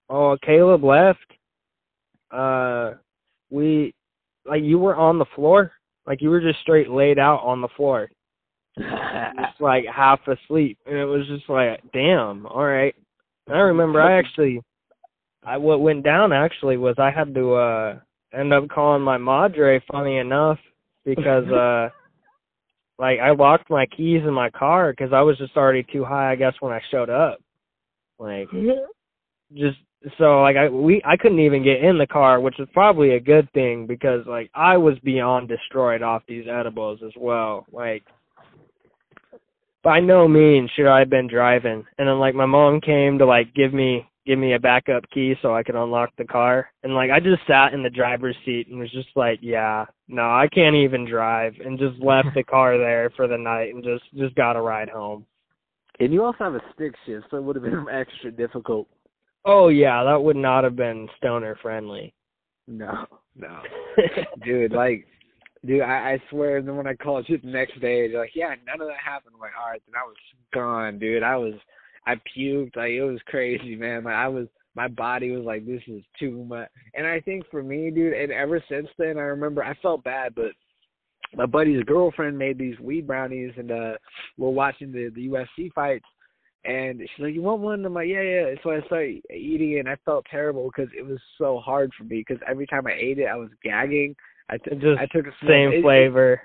[0.10, 1.20] oh caleb left
[2.32, 2.94] uh
[3.50, 3.94] we
[4.46, 5.72] like you were on the floor
[6.06, 8.10] like you were just straight laid out on the floor
[8.78, 12.96] just like half asleep and it was just like damn all right
[13.48, 14.62] And i remember i actually
[15.44, 18.00] i what went down actually was i had to uh
[18.34, 20.60] end up calling my madre funny enough
[21.06, 21.90] because uh
[23.00, 26.32] like I locked my keys in my car because I was just already too high,
[26.32, 27.40] I guess, when I showed up.
[28.20, 28.50] Like,
[29.54, 29.78] just
[30.18, 33.20] so like I we I couldn't even get in the car, which is probably a
[33.20, 37.66] good thing because like I was beyond destroyed off these edibles as well.
[37.72, 38.04] Like,
[39.84, 41.86] by no means should I have been driving.
[41.98, 45.34] And then like my mom came to like give me give me a backup key
[45.42, 46.70] so I could unlock the car.
[46.84, 50.22] And like I just sat in the driver's seat and was just like, yeah, no,
[50.22, 54.04] I can't even drive and just left the car there for the night and just
[54.16, 55.26] just got a ride home.
[56.00, 58.88] and you also have a stick shift, so it would have been extra difficult.
[59.46, 62.14] Oh yeah, that would not have been stoner friendly.
[62.68, 63.62] No, no.
[64.46, 65.08] dude like
[65.66, 66.58] Dude, I, I swear.
[66.58, 68.96] And then when I called you the next day, they're like, "Yeah, none of that
[69.04, 70.16] happened." I'm like, all right, then I was
[70.54, 71.22] gone, dude.
[71.22, 71.56] I was,
[72.12, 72.76] I puked.
[72.76, 74.04] Like it was crazy, man.
[74.04, 76.70] Like I was, my body was like, this is too much.
[76.94, 80.36] And I think for me, dude, and ever since then, I remember I felt bad,
[80.36, 80.52] but
[81.36, 83.94] my buddy's girlfriend made these weed brownies, and uh
[84.38, 86.06] we're watching the the UFC fights.
[86.66, 89.80] And she's like, "You want one?" I'm like, "Yeah, yeah." So I started eating it,
[89.80, 92.18] and I felt terrible because it was so hard for me.
[92.28, 94.14] Because every time I ate it, I was gagging.
[94.50, 96.42] I, t- Just I took a same it- flavor.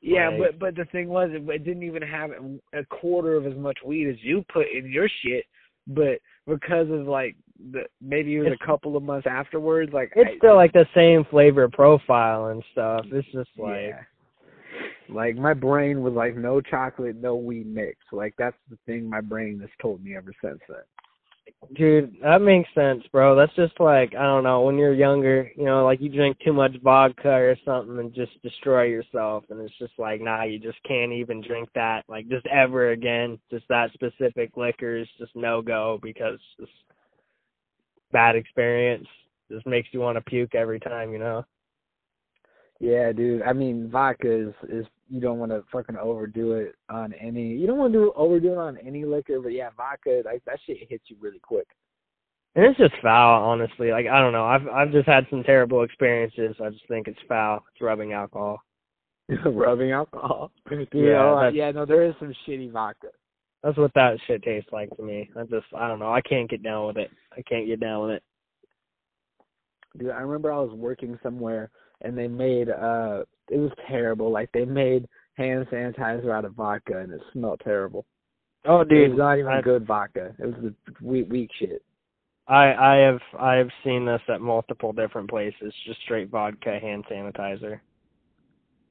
[0.00, 2.30] Yeah, Like- but but the thing was, it, it didn't even have
[2.72, 5.44] a quarter of as much weed as you put in your shit.
[5.86, 7.36] But because of like
[7.72, 10.86] the maybe it was a couple of months afterwards, like It's I, still like the
[10.94, 13.06] same flavor profile and stuff.
[13.12, 14.00] It's just like yeah.
[15.08, 17.96] Like my brain was like no chocolate, no weed mix.
[18.12, 20.78] Like that's the thing my brain has told me ever since then.
[21.74, 23.36] Dude, that makes sense, bro.
[23.36, 26.52] That's just like I don't know, when you're younger, you know, like you drink too
[26.52, 30.82] much vodka or something and just destroy yourself and it's just like, nah, you just
[30.86, 33.38] can't even drink that like just ever again.
[33.50, 36.72] Just that specific liquor is just no go because just
[38.12, 39.06] bad experience.
[39.50, 41.44] Just makes you want to puke every time, you know.
[42.80, 43.42] Yeah, dude.
[43.42, 47.48] I mean, vodka is is you don't want to fucking overdo it on any.
[47.48, 50.58] You don't want to do overdo it on any liquor, but yeah, vodka like that
[50.66, 51.68] shit hits you really quick.
[52.56, 53.90] And it's just foul, honestly.
[53.90, 54.46] Like I don't know.
[54.46, 56.56] I've I've just had some terrible experiences.
[56.58, 57.62] I just think it's foul.
[57.72, 58.62] It's rubbing alcohol.
[59.44, 60.50] Rubbing alcohol.
[60.92, 63.08] Yeah, yeah, no, there is some shitty vodka.
[63.62, 65.28] That's what that shit tastes like to me.
[65.36, 66.12] I just I don't know.
[66.12, 67.10] I can't get down with it.
[67.32, 68.22] I can't get down with it.
[69.98, 71.70] Dude, I remember I was working somewhere
[72.02, 74.30] and they made uh it was terrible.
[74.30, 78.04] Like they made hand sanitizer out of vodka and it smelled terrible.
[78.66, 80.34] Oh, it dude, was not even I, good vodka.
[80.38, 81.82] It was the weak weak shit.
[82.46, 85.74] I I have I have seen this at multiple different places.
[85.86, 87.80] Just straight vodka hand sanitizer.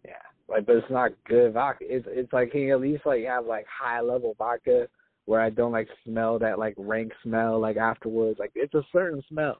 [0.05, 0.13] Yeah.
[0.47, 1.85] Like but it's not good vodka.
[1.87, 4.87] It's it's like can you at least like have like high level vodka
[5.25, 8.39] where I don't like smell that like rank smell like afterwards.
[8.39, 9.57] Like it's a certain smell.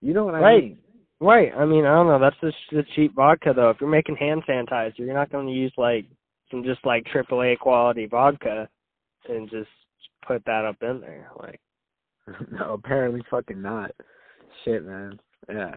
[0.00, 0.62] You know what I Right.
[0.62, 0.78] mean?
[1.20, 1.52] Right.
[1.56, 2.18] I mean, I don't know.
[2.20, 3.70] That's just the cheap vodka, though.
[3.70, 6.06] If you're making hand sanitizer, you're not going to use like
[6.50, 8.68] some just like AAA quality vodka
[9.28, 9.68] and just
[10.26, 11.30] put that up in there.
[11.38, 11.60] Like,
[12.52, 13.90] no, apparently fucking not.
[14.64, 15.18] Shit, man.
[15.48, 15.74] Yeah.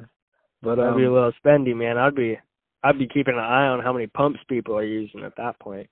[0.61, 1.97] But I'd be a um, little spendy, man.
[1.97, 2.37] I'd be,
[2.83, 5.89] I'd be keeping an eye on how many pumps people are using at that point.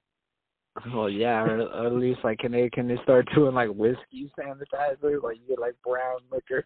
[0.93, 4.31] well, yeah, or, or at least like can they can they start doing like whiskey
[4.37, 5.21] sanitizer?
[5.21, 6.65] Like you get like brown liquor,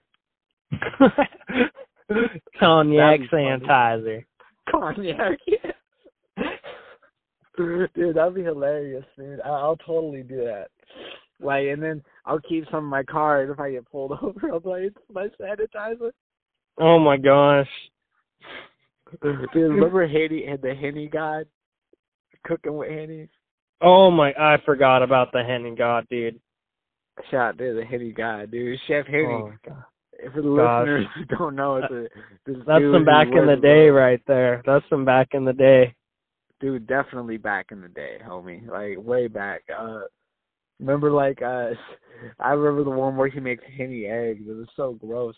[2.63, 4.25] Cognac sanitizer.
[4.69, 5.37] cognac.
[7.57, 9.39] Dude, that'd be hilarious, dude.
[9.41, 10.69] I, I'll totally do that.
[11.39, 14.51] Like, and then I'll keep some in my car, and if I get pulled over,
[14.51, 16.11] I'll like, "It's my sanitizer."
[16.79, 17.67] Oh my gosh.
[19.21, 21.43] Dude, remember Henny and the Henny guy
[22.45, 23.29] cooking with Henny?
[23.81, 26.39] Oh my, I forgot about the Henny God, dude.
[27.29, 28.79] Shout out to the Henny guy, dude.
[28.87, 29.25] Chef Henny.
[29.27, 29.83] Oh my god.
[30.33, 30.87] For the Gosh.
[30.87, 32.07] listeners who don't know, it's a
[32.45, 33.97] this That's some back in the day robe.
[33.97, 34.61] right there.
[34.65, 35.95] That's some back in the day.
[36.61, 38.67] dude, definitely back in the day, homie.
[38.67, 39.61] Like way back.
[39.77, 40.01] Uh
[40.79, 41.71] remember like uh
[42.39, 44.43] I remember the one where he makes henny eggs.
[44.47, 45.35] It was so gross.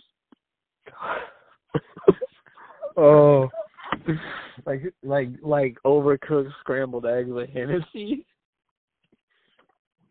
[2.98, 3.50] Oh.
[4.66, 8.26] like like like overcooked scrambled eggs with Hennessy.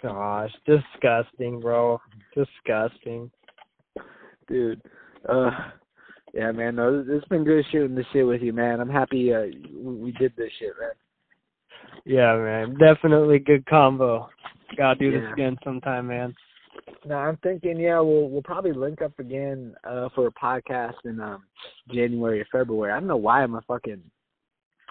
[0.02, 1.98] Gosh, disgusting, bro.
[2.34, 3.30] Disgusting.
[4.48, 4.80] Dude.
[5.28, 5.50] Uh
[6.32, 6.76] yeah, man.
[6.76, 8.80] No, it's- been good shooting this shit with you, man.
[8.80, 10.90] I'm happy uh we we did this shit, man.
[12.04, 12.76] Yeah, man.
[12.78, 14.28] Definitely good combo.
[14.76, 16.34] Gotta do this again sometime, man.
[17.06, 21.20] No, I'm thinking, yeah, we'll we'll probably link up again uh for a podcast in
[21.20, 21.44] um
[21.92, 22.92] January or February.
[22.92, 24.02] I don't know why I'm a fucking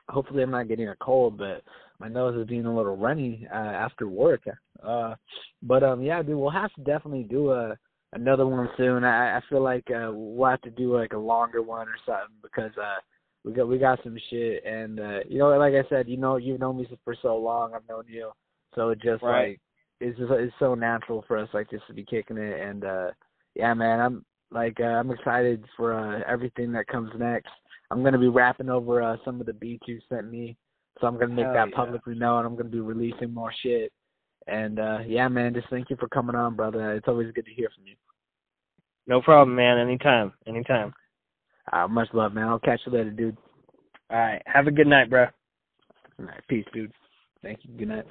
[0.10, 1.64] hopefully I'm not getting a cold, but
[2.00, 4.42] my nose is being a little runny uh after work.
[4.82, 5.16] Uh
[5.62, 7.78] but um yeah, dude, we'll have to definitely do a
[8.14, 9.03] another one soon.
[9.03, 12.35] I I feel like uh we'll have to do like a longer one or something
[12.41, 12.99] because uh
[13.44, 16.38] we got we got some shit and uh you know like I said, you know
[16.38, 18.31] you've known me for so long, I've known you.
[18.76, 19.49] So it just Right.
[19.49, 19.60] like
[19.99, 23.07] it's just it's so natural for us like just to be kicking it and uh
[23.56, 27.52] yeah man i'm like uh, i'm excited for uh everything that comes next
[27.90, 30.57] i'm going to be rapping over uh some of the beats you sent me
[30.99, 31.76] so i'm going to make Hell that yeah.
[31.76, 33.91] publicly known i'm going to be releasing more shit
[34.48, 37.53] and uh yeah man just thank you for coming on brother it's always good to
[37.53, 37.95] hear from you
[39.07, 39.78] No problem, man.
[39.78, 40.34] Anytime.
[40.48, 40.94] Anytime.
[41.72, 43.38] uh much love man i'll catch you later dude
[44.10, 44.41] All right.
[44.45, 45.26] Have a good night, bro.
[46.20, 46.91] all right peace dude
[47.41, 48.06] thank you good night